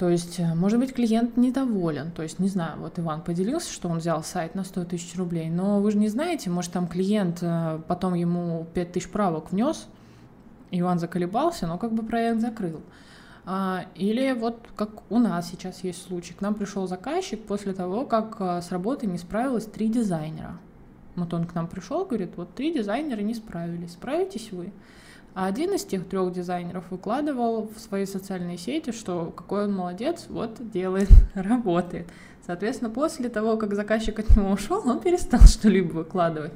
То 0.00 0.08
есть, 0.08 0.40
э, 0.40 0.54
может 0.54 0.78
быть, 0.78 0.94
клиент 0.94 1.36
недоволен. 1.36 2.10
То 2.10 2.22
есть, 2.22 2.38
не 2.38 2.48
знаю, 2.48 2.78
вот 2.80 2.98
Иван 2.98 3.20
поделился, 3.20 3.70
что 3.70 3.90
он 3.90 3.98
взял 3.98 4.22
сайт 4.24 4.54
на 4.54 4.64
100 4.64 4.86
тысяч 4.86 5.14
рублей, 5.14 5.50
но 5.50 5.82
вы 5.82 5.90
же 5.90 5.98
не 5.98 6.08
знаете, 6.08 6.48
может, 6.48 6.72
там 6.72 6.88
клиент 6.88 7.40
э, 7.42 7.80
потом 7.86 8.14
ему 8.14 8.66
5 8.72 8.92
тысяч 8.92 9.10
правок 9.10 9.52
внес, 9.52 9.88
Иван 10.70 10.98
заколебался, 10.98 11.66
но 11.66 11.76
как 11.76 11.92
бы 11.92 12.02
проект 12.02 12.40
закрыл. 12.40 12.80
А, 13.44 13.84
или 13.94 14.32
вот 14.32 14.68
как 14.74 14.88
у 15.10 15.18
нас 15.18 15.50
сейчас 15.50 15.84
есть 15.84 16.06
случай. 16.06 16.32
К 16.32 16.40
нам 16.40 16.54
пришел 16.54 16.86
заказчик 16.86 17.44
после 17.44 17.74
того, 17.74 18.06
как 18.06 18.36
а, 18.38 18.62
с 18.62 18.72
работы 18.72 19.06
не 19.06 19.18
справилось 19.18 19.66
три 19.66 19.90
дизайнера. 19.90 20.56
Вот 21.14 21.34
он 21.34 21.44
к 21.44 21.54
нам 21.54 21.66
пришел, 21.66 22.06
говорит, 22.06 22.30
вот 22.36 22.54
три 22.54 22.72
дизайнера 22.72 23.20
не 23.20 23.34
справились, 23.34 23.92
справитесь 23.92 24.50
вы. 24.50 24.72
А 25.34 25.46
один 25.46 25.74
из 25.74 25.84
тех 25.84 26.06
трех 26.08 26.32
дизайнеров 26.32 26.90
выкладывал 26.90 27.70
в 27.74 27.78
свои 27.78 28.04
социальные 28.04 28.58
сети, 28.58 28.90
что 28.90 29.32
какой 29.36 29.64
он 29.64 29.74
молодец, 29.74 30.26
вот 30.28 30.58
делает, 30.70 31.08
работает. 31.34 32.08
Соответственно, 32.44 32.90
после 32.90 33.28
того, 33.28 33.56
как 33.56 33.74
заказчик 33.74 34.18
от 34.18 34.36
него 34.36 34.50
ушел, 34.50 34.82
он 34.84 35.00
перестал 35.00 35.40
что-либо 35.46 35.92
выкладывать. 35.92 36.52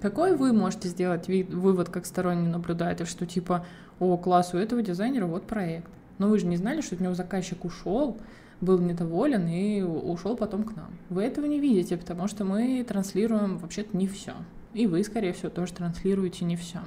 Какой 0.00 0.36
вы 0.36 0.52
можете 0.52 0.88
сделать 0.88 1.28
вывод 1.28 1.88
как 1.88 2.06
сторонний 2.06 2.48
наблюдатель, 2.48 3.06
что 3.06 3.26
типа, 3.26 3.64
о, 4.00 4.16
класс, 4.16 4.52
у 4.52 4.58
этого 4.58 4.82
дизайнера 4.82 5.26
вот 5.26 5.46
проект. 5.46 5.88
Но 6.18 6.28
вы 6.28 6.38
же 6.38 6.46
не 6.46 6.56
знали, 6.56 6.80
что 6.80 6.96
от 6.96 7.00
него 7.00 7.14
заказчик 7.14 7.64
ушел, 7.64 8.16
был 8.60 8.78
недоволен 8.78 9.46
и 9.48 9.82
ушел 9.82 10.36
потом 10.36 10.64
к 10.64 10.76
нам. 10.76 10.90
Вы 11.08 11.22
этого 11.22 11.46
не 11.46 11.60
видите, 11.60 11.96
потому 11.96 12.28
что 12.28 12.44
мы 12.44 12.84
транслируем 12.84 13.58
вообще-то 13.58 13.96
не 13.96 14.06
все. 14.06 14.32
И 14.74 14.86
вы, 14.86 15.02
скорее 15.04 15.32
всего, 15.32 15.50
тоже 15.50 15.72
транслируете 15.72 16.44
не 16.44 16.56
все. 16.56 16.80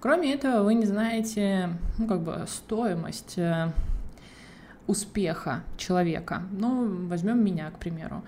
Кроме 0.00 0.32
этого, 0.32 0.62
вы 0.62 0.74
не 0.74 0.86
знаете, 0.86 1.70
ну, 1.98 2.06
как 2.06 2.22
бы, 2.22 2.44
стоимость 2.48 3.36
э, 3.36 3.70
успеха 4.86 5.62
человека. 5.76 6.42
Ну, 6.52 7.06
возьмем 7.06 7.44
меня, 7.44 7.70
к 7.70 7.78
примеру. 7.78 8.22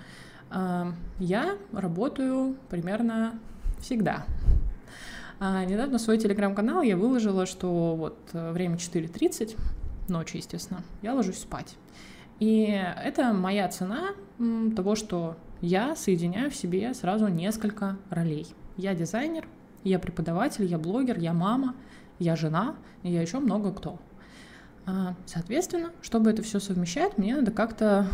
А, 0.51 0.93
я 1.19 1.57
работаю 1.73 2.57
примерно 2.69 3.39
всегда. 3.81 4.27
А 5.41 5.65
недавно 5.65 5.97
в 5.97 6.01
свой 6.03 6.19
телеграм-канал 6.19 6.83
я 6.83 6.97
выложила, 6.97 7.47
что 7.47 7.97
вот 7.97 8.19
э, 8.35 8.53
время 8.53 8.77
4.30, 8.77 9.57
ночи, 10.09 10.37
естественно, 10.37 10.83
я 11.01 11.15
ложусь 11.15 11.39
спать. 11.39 11.77
И 12.39 12.65
это 13.03 13.33
моя 13.33 13.67
цена 13.69 14.11
того, 14.77 14.95
что 14.95 15.37
я 15.63 15.97
соединяю 15.97 16.51
в 16.51 16.55
себе 16.55 16.93
сразу 16.93 17.29
несколько 17.29 17.97
ролей. 18.11 18.47
Я 18.77 18.95
дизайнер, 18.95 19.47
я 19.85 19.99
преподаватель, 19.99 20.65
я 20.65 20.79
блогер, 20.79 21.19
я 21.19 21.33
мама, 21.33 21.75
я 22.19 22.37
жена, 22.37 22.77
и 23.03 23.11
я 23.11 23.23
еще 23.23 23.39
много 23.39 23.73
кто. 23.73 23.99
А, 24.87 25.15
соответственно, 25.27 25.91
чтобы 26.01 26.31
это 26.31 26.43
все 26.43 26.61
совмещать, 26.61 27.19
мне 27.19 27.37
надо 27.37 27.51
как-то 27.51 28.07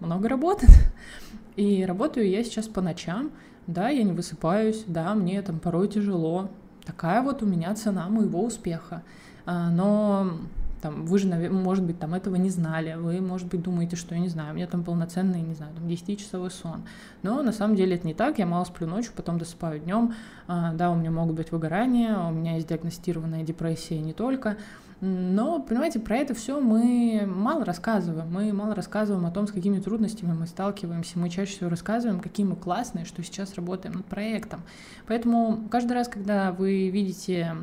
много 0.00 0.28
работать. 0.28 0.70
И 1.56 1.84
работаю 1.84 2.28
я 2.28 2.42
сейчас 2.42 2.66
по 2.66 2.80
ночам. 2.80 3.30
Да, 3.66 3.88
я 3.88 4.02
не 4.02 4.12
высыпаюсь, 4.12 4.84
да, 4.86 5.14
мне 5.14 5.40
там 5.40 5.58
порой 5.58 5.88
тяжело. 5.88 6.50
Такая 6.84 7.22
вот 7.22 7.42
у 7.42 7.46
меня 7.46 7.74
цена 7.74 8.08
моего 8.08 8.44
успеха. 8.44 9.02
А, 9.46 9.70
но 9.70 10.38
там, 10.84 11.06
вы 11.06 11.18
же, 11.18 11.26
может 11.50 11.82
быть, 11.82 11.98
там 11.98 12.12
этого 12.12 12.36
не 12.36 12.50
знали, 12.50 12.92
вы, 12.92 13.18
может 13.22 13.48
быть, 13.48 13.62
думаете, 13.62 13.96
что 13.96 14.14
я 14.14 14.20
не 14.20 14.28
знаю, 14.28 14.52
у 14.52 14.54
меня 14.54 14.66
там 14.66 14.84
полноценный, 14.84 15.40
не 15.40 15.54
знаю, 15.54 15.72
там 15.74 15.86
10-часовой 15.86 16.50
сон. 16.50 16.82
Но 17.22 17.42
на 17.42 17.52
самом 17.52 17.74
деле 17.74 17.96
это 17.96 18.06
не 18.06 18.12
так, 18.12 18.38
я 18.38 18.44
мало 18.44 18.64
сплю 18.64 18.86
ночью, 18.86 19.12
потом 19.16 19.38
досыпаю 19.38 19.80
днем. 19.80 20.12
А, 20.46 20.74
да, 20.74 20.90
у 20.90 20.94
меня 20.94 21.10
могут 21.10 21.36
быть 21.36 21.52
выгорания, 21.52 22.18
у 22.18 22.32
меня 22.32 22.56
есть 22.56 22.68
диагностированная 22.68 23.44
депрессия 23.44 23.98
не 23.98 24.12
только. 24.12 24.58
Но, 25.00 25.58
понимаете, 25.60 26.00
про 26.00 26.16
это 26.18 26.34
все 26.34 26.60
мы 26.60 27.24
мало 27.26 27.64
рассказываем. 27.64 28.30
Мы 28.30 28.52
мало 28.52 28.74
рассказываем 28.74 29.24
о 29.24 29.30
том, 29.30 29.46
с 29.46 29.52
какими 29.52 29.78
трудностями 29.78 30.34
мы 30.34 30.46
сталкиваемся. 30.46 31.18
Мы 31.18 31.30
чаще 31.30 31.52
всего 31.52 31.70
рассказываем, 31.70 32.20
какие 32.20 32.44
мы 32.44 32.56
классные, 32.56 33.06
что 33.06 33.22
сейчас 33.22 33.54
работаем 33.54 33.94
над 33.94 34.04
проектом. 34.04 34.60
Поэтому 35.06 35.66
каждый 35.70 35.94
раз, 35.94 36.08
когда 36.08 36.52
вы 36.52 36.90
видите 36.90 37.56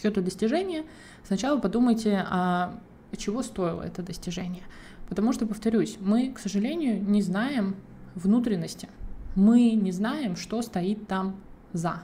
чье-то 0.00 0.22
достижение, 0.22 0.84
сначала 1.24 1.58
подумайте, 1.58 2.24
а 2.28 2.78
чего 3.16 3.42
стоило 3.42 3.82
это 3.82 4.02
достижение. 4.02 4.62
Потому 5.08 5.32
что, 5.32 5.46
повторюсь, 5.46 5.96
мы, 6.00 6.32
к 6.32 6.38
сожалению, 6.38 7.02
не 7.02 7.22
знаем 7.22 7.76
внутренности. 8.14 8.88
Мы 9.34 9.72
не 9.72 9.92
знаем, 9.92 10.36
что 10.36 10.62
стоит 10.62 11.06
там 11.06 11.36
за 11.72 12.02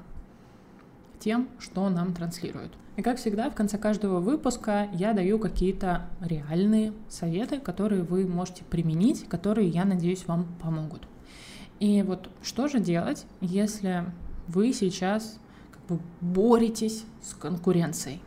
тем, 1.21 1.49
что 1.59 1.89
нам 1.89 2.15
транслируют. 2.15 2.73
И 2.97 3.03
как 3.03 3.19
всегда, 3.19 3.51
в 3.51 3.55
конце 3.55 3.79
каждого 3.79 4.21
выпуска 4.21 4.89
я 4.93 5.13
даю 5.13 5.39
какие-то 5.39 6.07
реальные 6.21 6.93
советы, 7.09 7.59
которые 7.59 8.03
вы 8.03 8.27
можете 8.27 8.65
применить, 8.65 9.29
которые, 9.29 9.69
я 9.69 9.85
надеюсь, 9.85 10.27
вам 10.27 10.47
помогут. 10.63 11.07
И 11.79 12.03
вот 12.03 12.31
что 12.43 12.69
же 12.69 12.81
делать, 12.81 13.27
если 13.41 14.05
вы 14.49 14.73
сейчас 14.73 15.39
бы 15.89 16.01
боретесь 16.21 17.05
с 17.23 17.35
конкуренцией? 17.35 18.23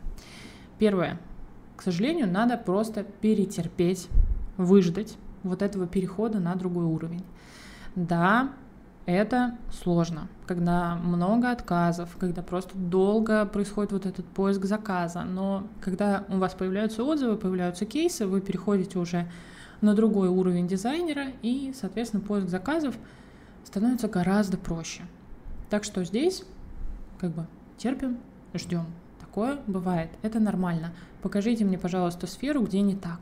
Первое. 0.77 1.19
К 1.75 1.81
сожалению, 1.81 2.29
надо 2.29 2.57
просто 2.57 3.03
перетерпеть, 3.03 4.09
выждать 4.57 5.17
вот 5.43 5.61
этого 5.61 5.87
перехода 5.87 6.39
на 6.39 6.55
другой 6.55 6.85
уровень. 6.85 7.23
Да, 7.95 8.51
это 9.05 9.57
сложно, 9.71 10.27
когда 10.45 10.95
много 10.95 11.51
отказов, 11.51 12.15
когда 12.19 12.43
просто 12.43 12.77
долго 12.77 13.45
происходит 13.45 13.91
вот 13.91 14.05
этот 14.05 14.25
поиск 14.25 14.65
заказа. 14.65 15.23
Но 15.23 15.67
когда 15.81 16.25
у 16.29 16.37
вас 16.37 16.53
появляются 16.53 17.03
отзывы, 17.03 17.35
появляются 17.35 17.85
кейсы, 17.85 18.27
вы 18.27 18.41
переходите 18.41 18.99
уже 18.99 19.27
на 19.81 19.95
другой 19.95 20.27
уровень 20.27 20.67
дизайнера, 20.67 21.27
и, 21.41 21.73
соответственно, 21.75 22.21
поиск 22.21 22.49
заказов 22.49 22.95
становится 23.63 24.07
гораздо 24.07 24.57
проще. 24.57 25.03
Так 25.69 25.83
что 25.83 26.03
здесь 26.03 26.43
как 27.19 27.31
бы 27.31 27.45
терпим, 27.77 28.17
ждем. 28.53 28.85
Такое 29.19 29.59
бывает, 29.67 30.09
это 30.21 30.39
нормально. 30.39 30.93
Покажите 31.21 31.65
мне, 31.65 31.77
пожалуйста, 31.77 32.27
сферу, 32.27 32.63
где 32.63 32.81
не 32.81 32.95
так. 32.95 33.19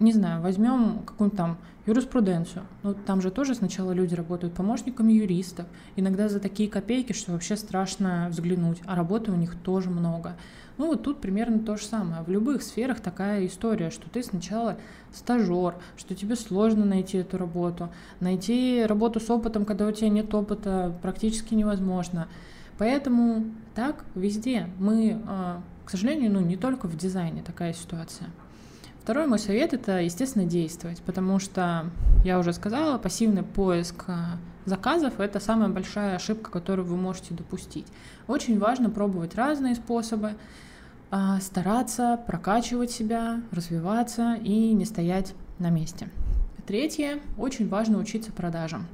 Не 0.00 0.12
знаю, 0.12 0.40
возьмем 0.40 1.00
какую-нибудь 1.04 1.36
там 1.36 1.58
юриспруденцию. 1.86 2.64
Ну, 2.82 2.94
там 2.94 3.20
же 3.20 3.30
тоже 3.30 3.54
сначала 3.54 3.92
люди 3.92 4.14
работают 4.14 4.54
помощниками 4.54 5.12
юристов. 5.12 5.66
Иногда 5.94 6.30
за 6.30 6.40
такие 6.40 6.70
копейки, 6.70 7.12
что 7.12 7.32
вообще 7.32 7.54
страшно 7.54 8.28
взглянуть. 8.30 8.78
А 8.86 8.94
работы 8.96 9.30
у 9.30 9.36
них 9.36 9.54
тоже 9.56 9.90
много. 9.90 10.36
Ну, 10.78 10.86
вот 10.86 11.02
тут 11.02 11.20
примерно 11.20 11.58
то 11.58 11.76
же 11.76 11.84
самое. 11.84 12.22
В 12.22 12.30
любых 12.30 12.62
сферах 12.62 13.00
такая 13.00 13.46
история, 13.46 13.90
что 13.90 14.08
ты 14.08 14.22
сначала 14.22 14.78
стажер, 15.12 15.74
что 15.98 16.14
тебе 16.14 16.34
сложно 16.36 16.86
найти 16.86 17.18
эту 17.18 17.36
работу. 17.36 17.90
Найти 18.20 18.84
работу 18.86 19.20
с 19.20 19.28
опытом, 19.28 19.66
когда 19.66 19.86
у 19.86 19.92
тебя 19.92 20.08
нет 20.08 20.32
опыта, 20.34 20.96
практически 21.02 21.52
невозможно. 21.52 22.28
Поэтому 22.78 23.44
так 23.74 24.06
везде. 24.14 24.70
Мы, 24.78 25.20
а, 25.26 25.60
к 25.84 25.90
сожалению, 25.90 26.32
ну, 26.32 26.40
не 26.40 26.56
только 26.56 26.88
в 26.88 26.96
дизайне 26.96 27.42
такая 27.42 27.74
ситуация. 27.74 28.28
Второй 29.02 29.26
мой 29.26 29.38
совет— 29.38 29.72
это, 29.74 30.00
естественно, 30.00 30.44
действовать, 30.44 31.00
потому 31.02 31.38
что, 31.38 31.86
я 32.24 32.38
уже 32.38 32.52
сказала, 32.52 32.98
пассивный 32.98 33.42
поиск 33.42 34.04
э, 34.08 34.14
заказов— 34.66 35.14
это 35.18 35.40
самая 35.40 35.70
большая 35.70 36.16
ошибка, 36.16 36.50
которую 36.50 36.86
вы 36.86 36.96
можете 36.96 37.32
допустить. 37.32 37.86
Очень 38.28 38.58
важно 38.58 38.90
пробовать 38.90 39.34
разные 39.34 39.74
способы, 39.74 40.34
э, 41.10 41.16
стараться 41.40 42.20
прокачивать 42.26 42.90
себя, 42.90 43.40
развиваться 43.52 44.34
и 44.34 44.72
не 44.74 44.84
стоять 44.84 45.34
на 45.58 45.70
месте. 45.70 46.08
Третье, 46.66 47.20
очень 47.38 47.68
важно 47.68 47.98
учиться 47.98 48.32
продажам. 48.32 48.86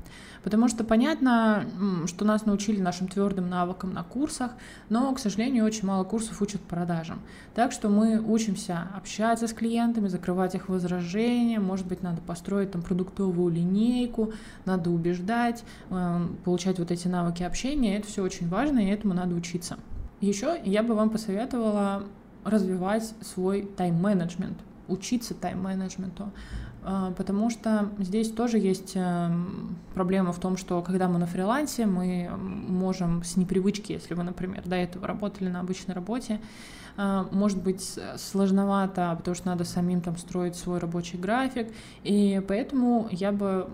Потому 0.42 0.68
что 0.68 0.84
понятно, 0.84 1.66
что 2.06 2.24
нас 2.24 2.46
научили 2.46 2.80
нашим 2.80 3.08
твердым 3.08 3.50
навыкам 3.50 3.92
на 3.92 4.04
курсах, 4.04 4.52
но, 4.88 5.12
к 5.12 5.18
сожалению, 5.18 5.64
очень 5.64 5.88
мало 5.88 6.04
курсов 6.04 6.40
учат 6.40 6.60
продажам. 6.60 7.20
Так 7.54 7.72
что 7.72 7.88
мы 7.88 8.20
учимся 8.20 8.86
общаться 8.96 9.48
с 9.48 9.52
клиентами, 9.52 10.06
закрывать 10.06 10.54
их 10.54 10.68
возражения, 10.68 11.58
может 11.58 11.86
быть, 11.86 12.02
надо 12.02 12.20
построить 12.20 12.70
там 12.70 12.82
продуктовую 12.82 13.52
линейку, 13.52 14.32
надо 14.64 14.90
убеждать, 14.90 15.64
эм, 15.90 16.36
получать 16.44 16.78
вот 16.78 16.92
эти 16.92 17.08
навыки 17.08 17.42
общения. 17.42 17.98
Это 17.98 18.06
все 18.06 18.22
очень 18.22 18.48
важно, 18.48 18.78
и 18.78 18.86
этому 18.90 19.14
надо 19.14 19.34
учиться. 19.34 19.78
Еще 20.20 20.60
я 20.64 20.84
бы 20.84 20.94
вам 20.94 21.10
посоветовала 21.10 22.04
развивать 22.44 23.12
свой 23.20 23.62
тайм-менеджмент, 23.76 24.58
учиться 24.86 25.34
тайм-менеджменту. 25.34 26.30
А, 26.88 27.10
потому 27.16 27.50
что 27.50 27.90
здесь 27.98 28.30
тоже 28.30 28.58
есть 28.58 28.92
эм, 28.94 29.76
проблема 29.92 30.32
в 30.32 30.38
том, 30.38 30.56
что 30.56 30.80
когда 30.82 31.08
мы 31.08 31.18
на 31.18 31.26
фрилансе, 31.26 31.84
мы 31.84 32.30
можем 32.38 33.24
с 33.24 33.36
непривычки, 33.36 33.90
если 33.90 34.14
вы, 34.14 34.22
например, 34.22 34.62
до 34.64 34.76
этого 34.76 35.04
работали 35.04 35.48
на 35.48 35.58
обычной 35.58 35.96
работе, 35.96 36.40
а, 36.96 37.26
может 37.32 37.60
быть 37.60 37.98
сложновато, 38.16 39.16
потому 39.18 39.34
что 39.34 39.48
надо 39.48 39.64
самим 39.64 40.00
там 40.00 40.16
строить 40.16 40.54
свой 40.54 40.78
рабочий 40.78 41.18
график, 41.18 41.72
и 42.04 42.40
поэтому 42.46 43.08
я 43.10 43.32
бы 43.32 43.68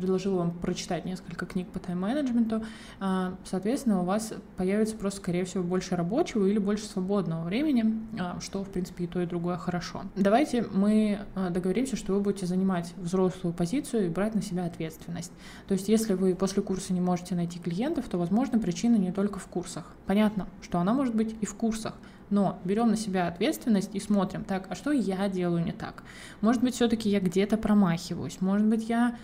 предложила 0.00 0.38
вам 0.38 0.50
прочитать 0.52 1.04
несколько 1.04 1.44
книг 1.44 1.68
по 1.68 1.78
тайм-менеджменту, 1.78 2.64
а, 3.00 3.34
соответственно, 3.44 4.00
у 4.00 4.04
вас 4.04 4.32
появится 4.56 4.96
просто, 4.96 5.20
скорее 5.20 5.44
всего, 5.44 5.62
больше 5.62 5.94
рабочего 5.94 6.46
или 6.46 6.58
больше 6.58 6.86
свободного 6.86 7.44
времени, 7.44 8.00
а, 8.18 8.40
что, 8.40 8.64
в 8.64 8.70
принципе, 8.70 9.04
и 9.04 9.06
то, 9.06 9.20
и 9.20 9.26
другое 9.26 9.58
хорошо. 9.58 10.02
Давайте 10.16 10.62
мы 10.72 11.20
а, 11.34 11.50
договоримся, 11.50 11.96
что 11.96 12.14
вы 12.14 12.20
будете 12.20 12.46
занимать 12.46 12.94
взрослую 12.96 13.52
позицию 13.52 14.06
и 14.06 14.08
брать 14.08 14.34
на 14.34 14.42
себя 14.42 14.64
ответственность. 14.64 15.32
То 15.68 15.74
есть, 15.74 15.88
если 15.88 16.14
вы 16.14 16.34
после 16.34 16.62
курса 16.62 16.94
не 16.94 17.00
можете 17.00 17.34
найти 17.34 17.58
клиентов, 17.58 18.08
то, 18.08 18.16
возможно, 18.16 18.58
причина 18.58 18.96
не 18.96 19.12
только 19.12 19.38
в 19.38 19.46
курсах. 19.46 19.94
Понятно, 20.06 20.48
что 20.62 20.78
она 20.78 20.94
может 20.94 21.14
быть 21.14 21.36
и 21.40 21.46
в 21.46 21.54
курсах, 21.54 21.94
но 22.30 22.58
берем 22.64 22.88
на 22.88 22.96
себя 22.96 23.28
ответственность 23.28 23.90
и 23.92 24.00
смотрим, 24.00 24.44
так, 24.44 24.66
а 24.70 24.74
что 24.74 24.92
я 24.92 25.28
делаю 25.28 25.64
не 25.64 25.72
так? 25.72 26.02
Может 26.40 26.62
быть, 26.62 26.74
все-таки 26.74 27.10
я 27.10 27.20
где-то 27.20 27.56
промахиваюсь, 27.58 28.40
может 28.40 28.66
быть, 28.66 28.88
я 28.88 29.16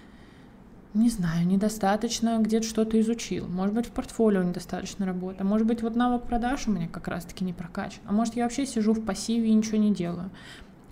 не 0.97 1.11
знаю, 1.11 1.47
недостаточно 1.47 2.39
где-то 2.39 2.67
что-то 2.67 3.01
изучил. 3.01 3.47
Может 3.47 3.75
быть, 3.75 3.87
в 3.87 3.91
портфолио 3.91 4.43
недостаточно 4.43 5.07
работы. 5.07 5.45
Может 5.45 5.67
быть, 5.67 5.83
вот 5.83 5.95
навык 5.95 6.23
продаж 6.23 6.67
у 6.67 6.73
меня 6.73 6.89
как 6.89 7.09
раз-таки 7.09 7.45
не 7.45 7.53
прокачан. 7.53 8.01
А 8.07 8.13
может, 8.13 8.37
я 8.37 8.45
вообще 8.45 8.67
сижу 8.67 8.93
в 8.93 9.05
пассиве 9.05 9.49
и 9.49 9.55
ничего 9.55 9.77
не 9.77 9.93
делаю. 9.93 10.31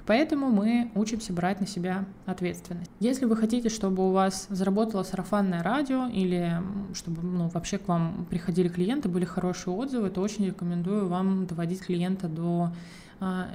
Поэтому 0.07 0.51
мы 0.51 0.91
учимся 0.95 1.33
брать 1.33 1.61
на 1.61 1.67
себя 1.67 2.05
ответственность. 2.27 2.91
Если 3.01 3.25
вы 3.25 3.37
хотите, 3.37 3.71
чтобы 3.71 4.07
у 4.07 4.13
вас 4.13 4.47
заработало 4.51 5.03
сарафанное 5.03 5.63
радио 5.63 6.07
или 6.09 6.61
чтобы 6.93 7.23
ну, 7.23 7.49
вообще 7.49 7.79
к 7.79 7.89
вам 7.89 8.27
приходили 8.29 8.69
клиенты, 8.69 9.09
были 9.09 9.25
хорошие 9.25 9.75
отзывы, 9.75 10.11
то 10.11 10.21
очень 10.21 10.45
рекомендую 10.47 11.09
вам 11.09 11.47
доводить 11.47 11.81
клиента 11.81 12.29
до 12.29 12.71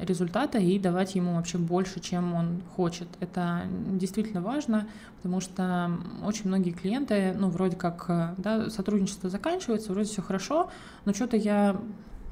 результата 0.01 0.57
и 0.57 0.79
давать 0.79 1.15
ему 1.15 1.35
вообще 1.35 1.57
больше, 1.57 1.99
чем 1.99 2.33
он 2.33 2.61
хочет. 2.75 3.07
Это 3.19 3.63
действительно 3.91 4.41
важно, 4.41 4.87
потому 5.17 5.41
что 5.41 5.91
очень 6.25 6.47
многие 6.47 6.71
клиенты, 6.71 7.35
ну, 7.37 7.49
вроде 7.49 7.75
как, 7.75 8.05
э, 8.07 8.33
да, 8.37 8.69
сотрудничество 8.69 9.29
заканчивается, 9.29 9.91
вроде 9.91 10.09
все 10.09 10.21
хорошо, 10.21 10.71
но 11.05 11.13
что-то 11.13 11.37
я, 11.37 11.75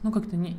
ну, 0.03 0.11
как-то 0.11 0.35
не 0.35 0.57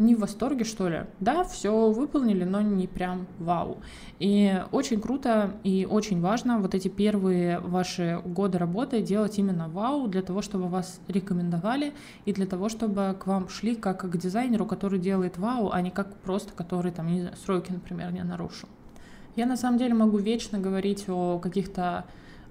не 0.00 0.14
в 0.14 0.20
восторге, 0.20 0.64
что 0.64 0.88
ли. 0.88 1.02
Да, 1.20 1.44
все 1.44 1.90
выполнили, 1.90 2.44
но 2.44 2.60
не 2.62 2.86
прям 2.86 3.26
вау. 3.38 3.78
И 4.18 4.60
очень 4.72 5.00
круто 5.00 5.52
и 5.62 5.86
очень 5.88 6.20
важно 6.20 6.58
вот 6.58 6.74
эти 6.74 6.88
первые 6.88 7.60
ваши 7.60 8.20
годы 8.24 8.58
работы 8.58 9.02
делать 9.02 9.38
именно 9.38 9.68
вау 9.68 10.08
для 10.08 10.22
того, 10.22 10.40
чтобы 10.42 10.68
вас 10.68 11.00
рекомендовали 11.06 11.92
и 12.24 12.32
для 12.32 12.46
того, 12.46 12.68
чтобы 12.70 13.14
к 13.20 13.26
вам 13.26 13.48
шли 13.50 13.76
как 13.76 14.10
к 14.10 14.16
дизайнеру, 14.16 14.64
который 14.64 14.98
делает 14.98 15.36
вау, 15.36 15.70
а 15.70 15.80
не 15.82 15.90
как 15.90 16.16
просто 16.16 16.52
который 16.54 16.92
там, 16.92 17.06
не 17.06 17.20
знаю, 17.20 17.36
сроки, 17.36 17.70
например, 17.70 18.10
не 18.12 18.22
нарушил. 18.24 18.68
Я 19.36 19.46
на 19.46 19.56
самом 19.56 19.78
деле 19.78 19.94
могу 19.94 20.16
вечно 20.16 20.58
говорить 20.58 21.04
о 21.08 21.38
каких-то 21.38 22.06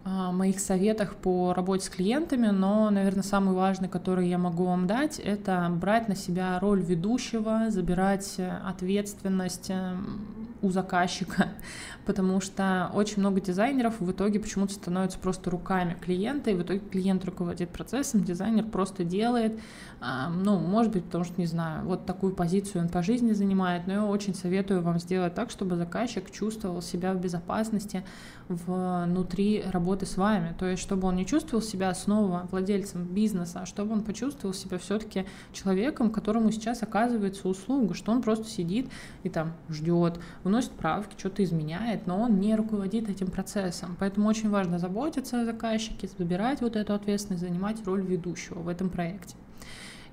моих 0.06 0.60
советах 0.60 1.16
по 1.16 1.54
работе 1.54 1.86
с 1.86 1.90
клиентами, 1.90 2.48
но, 2.48 2.90
наверное, 2.90 3.24
самый 3.24 3.54
важный, 3.54 3.90
который 3.90 4.28
я 4.30 4.38
могу 4.38 4.66
вам 4.66 4.88
дать, 4.88 5.20
это 5.20 5.68
брать 5.70 6.08
на 6.08 6.16
себя 6.16 6.58
роль 6.60 6.82
ведущего, 6.82 7.70
забирать 7.70 8.36
э, 8.38 8.50
ответственность 8.66 9.70
э, 9.70 9.96
у 10.62 10.72
заказчика, 10.72 11.50
потому 12.06 12.40
что 12.42 12.90
очень 12.94 13.20
много 13.20 13.42
дизайнеров 13.42 14.00
в 14.00 14.12
итоге 14.12 14.40
почему-то 14.40 14.74
становятся 14.74 15.20
просто 15.20 15.50
руками 15.50 15.98
клиента, 16.00 16.50
и 16.50 16.56
в 16.56 16.62
итоге 16.62 16.80
клиент 16.80 17.26
руководит 17.26 17.70
процессом, 17.70 18.24
дизайнер 18.24 18.64
просто 18.64 19.04
делает, 19.04 19.60
ну, 20.02 20.58
может 20.58 20.94
быть, 20.94 21.04
потому 21.04 21.26
что, 21.26 21.40
не 21.40 21.46
знаю, 21.46 21.86
вот 21.86 22.06
такую 22.06 22.34
позицию 22.34 22.84
он 22.84 22.90
по 22.90 23.04
жизни 23.04 23.34
занимает, 23.34 23.86
но 23.86 23.94
я 23.94 24.06
очень 24.06 24.34
советую 24.34 24.82
вам 24.82 25.00
сделать 25.00 25.36
так, 25.36 25.50
чтобы 25.50 25.76
заказчик 25.76 26.32
чувствовал 26.32 26.82
себя 26.82 27.14
в 27.14 27.20
безопасности 27.20 28.04
внутри 28.48 29.64
работы 29.72 29.89
с 30.06 30.18
вами, 30.18 30.56
то 30.58 30.66
есть 30.66 30.82
чтобы 30.82 31.08
он 31.08 31.16
не 31.16 31.26
чувствовал 31.26 31.62
себя 31.62 31.94
снова 31.94 32.48
владельцем 32.52 33.06
бизнеса, 33.06 33.62
а 33.62 33.66
чтобы 33.66 33.94
он 33.94 34.04
почувствовал 34.04 34.54
себя 34.54 34.78
все-таки 34.78 35.26
человеком, 35.52 36.12
которому 36.12 36.52
сейчас 36.52 36.84
оказывается 36.84 37.48
услуга, 37.48 37.94
что 37.94 38.12
он 38.12 38.22
просто 38.22 38.46
сидит 38.46 38.90
и 39.24 39.30
там 39.30 39.54
ждет, 39.70 40.20
вносит 40.44 40.72
правки, 40.72 41.16
что-то 41.18 41.44
изменяет, 41.44 42.08
но 42.08 42.22
он 42.22 42.40
не 42.40 42.56
руководит 42.56 43.10
этим 43.10 43.28
процессом. 43.28 43.96
Поэтому 44.00 44.28
очень 44.30 44.50
важно 44.50 44.80
заботиться 44.80 45.42
о 45.42 45.46
заказчике, 45.46 46.10
забирать 46.18 46.62
вот 46.62 46.76
эту 46.76 46.94
ответственность, 46.94 47.44
занимать 47.44 47.86
роль 47.86 48.02
ведущего 48.02 48.60
в 48.60 48.68
этом 48.68 48.90
проекте. 48.90 49.36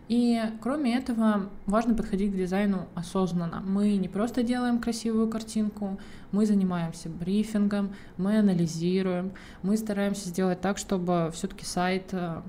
И 0.09 0.41
кроме 0.61 0.97
этого, 0.97 1.51
важно 1.67 1.95
подходить 1.95 2.33
к 2.33 2.37
дизайну 2.37 2.87
осознанно. 2.95 3.61
Мы 3.67 3.97
не 3.97 4.09
просто 4.09 4.45
делаем 4.45 4.79
красивую 4.79 5.29
картинку, 5.29 5.99
мы 6.31 6.47
занимаемся 6.47 7.09
брифингом, 7.09 7.93
мы 8.17 8.39
анализируем, 8.39 9.33
мы 9.63 9.77
стараемся 9.77 10.29
сделать 10.29 10.61
так, 10.61 10.79
чтобы 10.79 11.31
все-таки 11.35 11.65
сайт 11.65 12.11
э, 12.13 12.43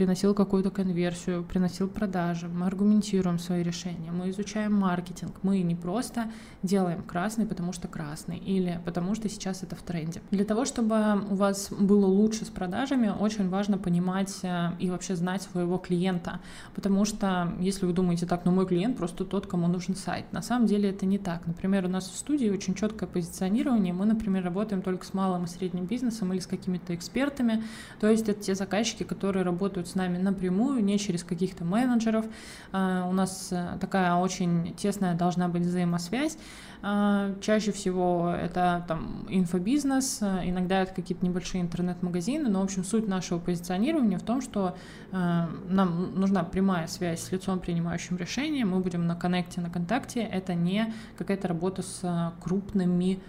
приносил 0.00 0.32
какую-то 0.32 0.70
конверсию, 0.70 1.44
приносил 1.44 1.86
продажи, 1.86 2.48
мы 2.48 2.64
аргументируем 2.64 3.38
свои 3.38 3.62
решения, 3.62 4.10
мы 4.10 4.30
изучаем 4.30 4.72
маркетинг, 4.72 5.32
мы 5.42 5.60
не 5.60 5.74
просто 5.74 6.30
делаем 6.62 7.02
красный, 7.02 7.44
потому 7.44 7.74
что 7.74 7.86
красный, 7.86 8.38
или 8.38 8.80
потому 8.86 9.14
что 9.14 9.28
сейчас 9.28 9.62
это 9.62 9.76
в 9.76 9.82
тренде. 9.82 10.22
Для 10.30 10.46
того, 10.46 10.64
чтобы 10.64 11.22
у 11.28 11.34
вас 11.34 11.70
было 11.70 12.06
лучше 12.06 12.46
с 12.46 12.48
продажами, 12.48 13.12
очень 13.20 13.50
важно 13.50 13.76
понимать 13.76 14.34
э, 14.42 14.70
и 14.78 14.88
вообще 14.88 15.16
знать 15.16 15.42
своего 15.42 15.76
клиента, 15.76 16.40
потому 16.74 17.04
что 17.04 17.52
если 17.60 17.84
вы 17.84 17.92
думаете 17.92 18.24
так, 18.24 18.46
ну 18.46 18.52
мой 18.52 18.66
клиент 18.66 18.96
просто 18.96 19.26
тот, 19.26 19.46
кому 19.46 19.68
нужен 19.68 19.96
сайт, 19.96 20.32
на 20.32 20.40
самом 20.40 20.66
деле 20.66 20.88
это 20.88 21.04
не 21.04 21.18
так. 21.18 21.46
Например, 21.46 21.84
у 21.84 21.88
нас 21.88 22.08
в 22.08 22.16
студии 22.16 22.48
очень 22.48 22.74
четкое 22.74 23.06
позиционирование, 23.06 23.92
мы, 23.92 24.06
например, 24.06 24.44
работаем 24.44 24.80
только 24.80 25.04
с 25.04 25.12
малым 25.12 25.44
и 25.44 25.46
средним 25.46 25.84
бизнесом 25.84 26.32
или 26.32 26.40
с 26.40 26.46
какими-то 26.46 26.94
экспертами, 26.94 27.62
то 28.00 28.08
есть 28.08 28.30
это 28.30 28.40
те 28.42 28.54
заказчики, 28.54 29.02
которые 29.02 29.44
работают 29.44 29.89
с 29.90 29.94
нами 29.94 30.18
напрямую, 30.18 30.82
не 30.84 30.98
через 30.98 31.24
каких-то 31.24 31.64
менеджеров. 31.64 32.26
А, 32.72 33.06
у 33.08 33.12
нас 33.12 33.48
э, 33.50 33.78
такая 33.80 34.14
очень 34.14 34.74
тесная 34.74 35.14
должна 35.14 35.48
быть 35.48 35.62
взаимосвязь. 35.62 36.38
А, 36.82 37.34
чаще 37.40 37.72
всего 37.72 38.30
это 38.30 38.84
там 38.88 39.26
инфобизнес, 39.28 40.20
э, 40.22 40.42
иногда 40.44 40.80
это 40.80 40.94
какие-то 40.94 41.26
небольшие 41.26 41.60
интернет-магазины, 41.60 42.48
но, 42.48 42.60
в 42.60 42.64
общем, 42.64 42.84
суть 42.84 43.06
нашего 43.06 43.38
позиционирования 43.38 44.18
в 44.18 44.22
том, 44.22 44.40
что 44.40 44.76
э, 45.12 45.46
нам 45.68 46.14
нужна 46.14 46.42
прямая 46.42 46.86
связь 46.86 47.20
с 47.20 47.32
лицом, 47.32 47.58
принимающим 47.58 48.16
решение, 48.16 48.64
мы 48.64 48.80
будем 48.80 49.06
на 49.06 49.14
коннекте, 49.14 49.60
на 49.60 49.68
контакте, 49.68 50.20
это 50.20 50.54
не 50.54 50.92
какая-то 51.18 51.48
работа 51.48 51.82
с 51.82 52.32
крупными 52.42 53.20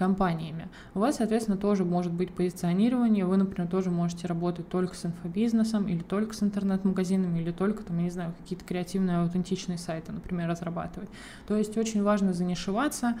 компаниями. 0.00 0.70
У 0.94 0.98
вас, 0.98 1.16
соответственно, 1.16 1.58
тоже 1.58 1.84
может 1.84 2.10
быть 2.10 2.32
позиционирование, 2.32 3.26
вы, 3.26 3.36
например, 3.36 3.70
тоже 3.70 3.90
можете 3.90 4.26
работать 4.26 4.66
только 4.66 4.96
с 4.96 5.04
инфобизнесом 5.04 5.86
или 5.88 6.00
только 6.00 6.34
с 6.34 6.42
интернет-магазинами, 6.42 7.38
или 7.38 7.50
только, 7.50 7.82
там, 7.82 7.98
я 7.98 8.04
не 8.04 8.10
знаю, 8.10 8.32
какие-то 8.40 8.64
креативные, 8.64 9.18
аутентичные 9.18 9.76
сайты, 9.76 10.10
например, 10.12 10.48
разрабатывать. 10.48 11.10
То 11.46 11.54
есть 11.54 11.76
очень 11.76 12.02
важно 12.02 12.32
занишеваться, 12.32 13.18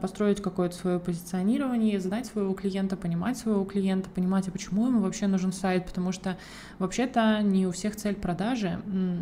построить 0.00 0.40
какое-то 0.40 0.76
свое 0.76 1.00
позиционирование, 1.00 1.98
знать 1.98 2.26
своего 2.26 2.54
клиента, 2.54 2.96
понимать 2.96 3.36
своего 3.36 3.64
клиента, 3.64 4.08
понимать, 4.08 4.46
а 4.46 4.52
почему 4.52 4.86
ему 4.86 5.00
вообще 5.00 5.26
нужен 5.26 5.52
сайт, 5.52 5.84
потому 5.84 6.12
что 6.12 6.36
вообще-то 6.78 7.42
не 7.42 7.66
у 7.66 7.72
всех 7.72 7.96
цель 7.96 8.14
продажи. 8.14 8.78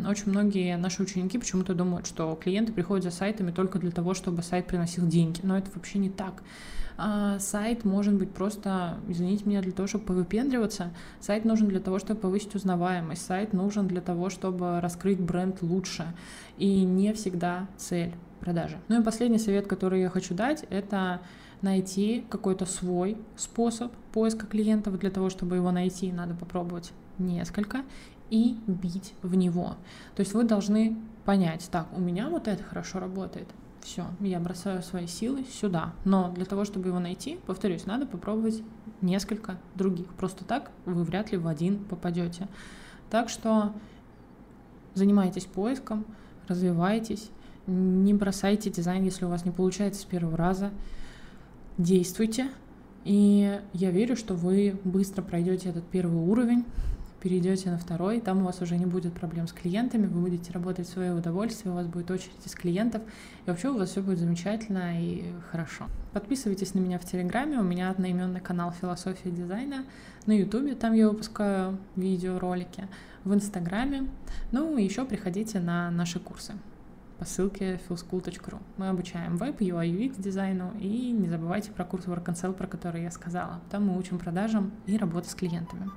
Очень 0.07 0.29
многие 0.29 0.77
наши 0.77 1.01
ученики 1.01 1.39
почему-то 1.39 1.73
думают, 1.73 2.05
что 2.05 2.35
клиенты 2.35 2.71
приходят 2.71 3.03
за 3.03 3.09
сайтами 3.09 3.49
только 3.49 3.79
для 3.79 3.89
того, 3.89 4.13
чтобы 4.13 4.43
сайт 4.43 4.67
приносил 4.67 5.07
деньги, 5.07 5.39
но 5.41 5.57
это 5.57 5.71
вообще 5.73 5.97
не 5.97 6.11
так. 6.11 6.43
А, 6.97 7.39
сайт 7.39 7.85
может 7.85 8.13
быть 8.13 8.31
просто, 8.31 8.97
извините 9.07 9.45
меня, 9.45 9.61
для 9.61 9.71
того, 9.71 9.87
чтобы 9.87 10.05
повыпендриваться. 10.05 10.91
Сайт 11.19 11.45
нужен 11.45 11.67
для 11.67 11.79
того, 11.79 11.99
чтобы 11.99 12.19
повысить 12.19 12.55
узнаваемость. 12.55 13.25
Сайт 13.25 13.53
нужен 13.53 13.87
для 13.87 14.01
того, 14.01 14.29
чтобы 14.29 14.79
раскрыть 14.79 15.19
бренд 15.19 15.61
лучше. 15.61 16.05
И 16.57 16.83
не 16.83 17.13
всегда 17.13 17.67
цель 17.77 18.13
продажи. 18.39 18.77
Ну 18.87 19.01
и 19.01 19.03
последний 19.03 19.39
совет, 19.39 19.67
который 19.67 20.01
я 20.01 20.09
хочу 20.09 20.33
дать, 20.33 20.65
это 20.69 21.21
найти 21.61 22.25
какой-то 22.29 22.65
свой 22.65 23.17
способ 23.35 23.91
поиска 24.11 24.45
клиентов. 24.45 24.99
Для 24.99 25.11
того, 25.11 25.29
чтобы 25.29 25.55
его 25.55 25.71
найти, 25.71 26.11
надо 26.11 26.35
попробовать 26.35 26.91
несколько 27.17 27.83
и 28.29 28.57
бить 28.67 29.13
в 29.21 29.35
него. 29.35 29.75
То 30.15 30.21
есть 30.21 30.33
вы 30.33 30.43
должны 30.43 30.97
понять, 31.25 31.69
так, 31.71 31.87
у 31.95 32.01
меня 32.01 32.29
вот 32.29 32.47
это 32.47 32.63
хорошо 32.63 32.99
работает, 32.99 33.47
все, 33.83 34.05
я 34.21 34.39
бросаю 34.39 34.81
свои 34.81 35.07
силы 35.07 35.43
сюда. 35.43 35.93
Но 36.05 36.31
для 36.31 36.45
того, 36.45 36.65
чтобы 36.65 36.87
его 36.87 36.99
найти, 36.99 37.37
повторюсь, 37.45 37.85
надо 37.85 38.05
попробовать 38.05 38.63
несколько 39.01 39.57
других. 39.75 40.07
Просто 40.15 40.45
так 40.45 40.71
вы 40.85 41.03
вряд 41.03 41.31
ли 41.31 41.37
в 41.37 41.47
один 41.47 41.83
попадете. 41.83 42.47
Так 43.09 43.29
что 43.29 43.73
занимайтесь 44.93 45.45
поиском, 45.45 46.05
развивайтесь, 46.47 47.29
не 47.67 48.13
бросайте 48.13 48.69
дизайн, 48.69 49.03
если 49.03 49.25
у 49.25 49.29
вас 49.29 49.45
не 49.45 49.51
получается 49.51 50.01
с 50.01 50.05
первого 50.05 50.37
раза. 50.37 50.71
Действуйте, 51.77 52.49
и 53.03 53.59
я 53.73 53.91
верю, 53.91 54.15
что 54.15 54.35
вы 54.35 54.79
быстро 54.83 55.21
пройдете 55.21 55.69
этот 55.69 55.85
первый 55.85 56.21
уровень, 56.21 56.65
перейдете 57.23 57.71
на 57.71 57.77
второй, 57.77 58.19
там 58.19 58.41
у 58.41 58.43
вас 58.43 58.61
уже 58.61 58.77
не 58.77 58.85
будет 58.85 59.13
проблем 59.13 59.47
с 59.47 59.53
клиентами, 59.53 60.07
вы 60.07 60.19
будете 60.19 60.51
работать 60.51 60.85
в 60.87 60.91
свое 60.91 61.13
удовольствие, 61.13 61.71
у 61.71 61.75
вас 61.75 61.87
будет 61.87 62.11
очередь 62.11 62.45
из 62.45 62.53
клиентов, 62.53 63.01
и 63.45 63.49
вообще 63.49 63.69
у 63.69 63.77
вас 63.77 63.91
все 63.91 64.01
будет 64.01 64.19
замечательно 64.19 65.01
и 65.01 65.23
хорошо. 65.49 65.85
Подписывайтесь 66.11 66.73
на 66.73 66.79
меня 66.79 66.99
в 66.99 67.05
Телеграме, 67.05 67.59
у 67.59 67.63
меня 67.63 67.89
одноименный 67.89 68.41
канал 68.41 68.73
«Философия 68.73 69.31
дизайна», 69.31 69.85
на 70.25 70.33
Ютубе, 70.33 70.75
там 70.75 70.91
я 70.91 71.07
выпускаю 71.07 71.77
видеоролики, 71.95 72.89
в 73.23 73.33
Инстаграме, 73.33 74.09
ну 74.51 74.77
и 74.77 74.83
еще 74.83 75.05
приходите 75.05 75.61
на 75.61 75.89
наши 75.91 76.19
курсы 76.19 76.55
по 77.19 77.25
ссылке 77.25 77.79
philschool.ru. 77.87 78.59
Мы 78.75 78.89
обучаем 78.89 79.37
веб, 79.37 79.61
UI, 79.61 79.89
UX 79.91 80.21
дизайну 80.21 80.73
и 80.77 81.11
не 81.11 81.29
забывайте 81.29 81.71
про 81.71 81.85
курс 81.85 82.05
Work 82.05 82.25
and 82.25 82.35
Sell, 82.35 82.51
про 82.51 82.67
который 82.67 83.03
я 83.03 83.11
сказала. 83.11 83.61
Там 83.71 83.87
мы 83.87 83.97
учим 83.97 84.19
продажам 84.19 84.73
и 84.87 84.97
работе 84.97 85.29
с 85.29 85.35
клиентами. 85.35 85.89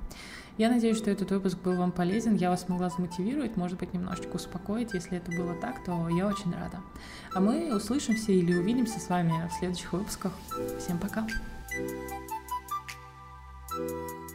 Я 0.57 0.69
надеюсь, 0.69 0.97
что 0.97 1.11
этот 1.11 1.29
выпуск 1.29 1.57
был 1.59 1.75
вам 1.75 1.91
полезен, 1.91 2.35
я 2.35 2.49
вас 2.49 2.63
смогла 2.63 2.89
замотивировать, 2.89 3.57
может 3.57 3.77
быть, 3.77 3.93
немножечко 3.93 4.35
успокоить. 4.35 4.93
Если 4.93 5.17
это 5.17 5.31
было 5.31 5.53
так, 5.53 5.83
то 5.83 6.09
я 6.09 6.27
очень 6.27 6.53
рада. 6.53 6.81
А 7.33 7.39
мы 7.39 7.75
услышимся 7.75 8.31
или 8.31 8.55
увидимся 8.55 8.99
с 8.99 9.07
вами 9.07 9.47
в 9.49 9.53
следующих 9.53 9.93
выпусках. 9.93 10.33
Всем 10.79 10.97
пока! 10.97 11.27
thank 13.69 13.89
you 13.89 14.26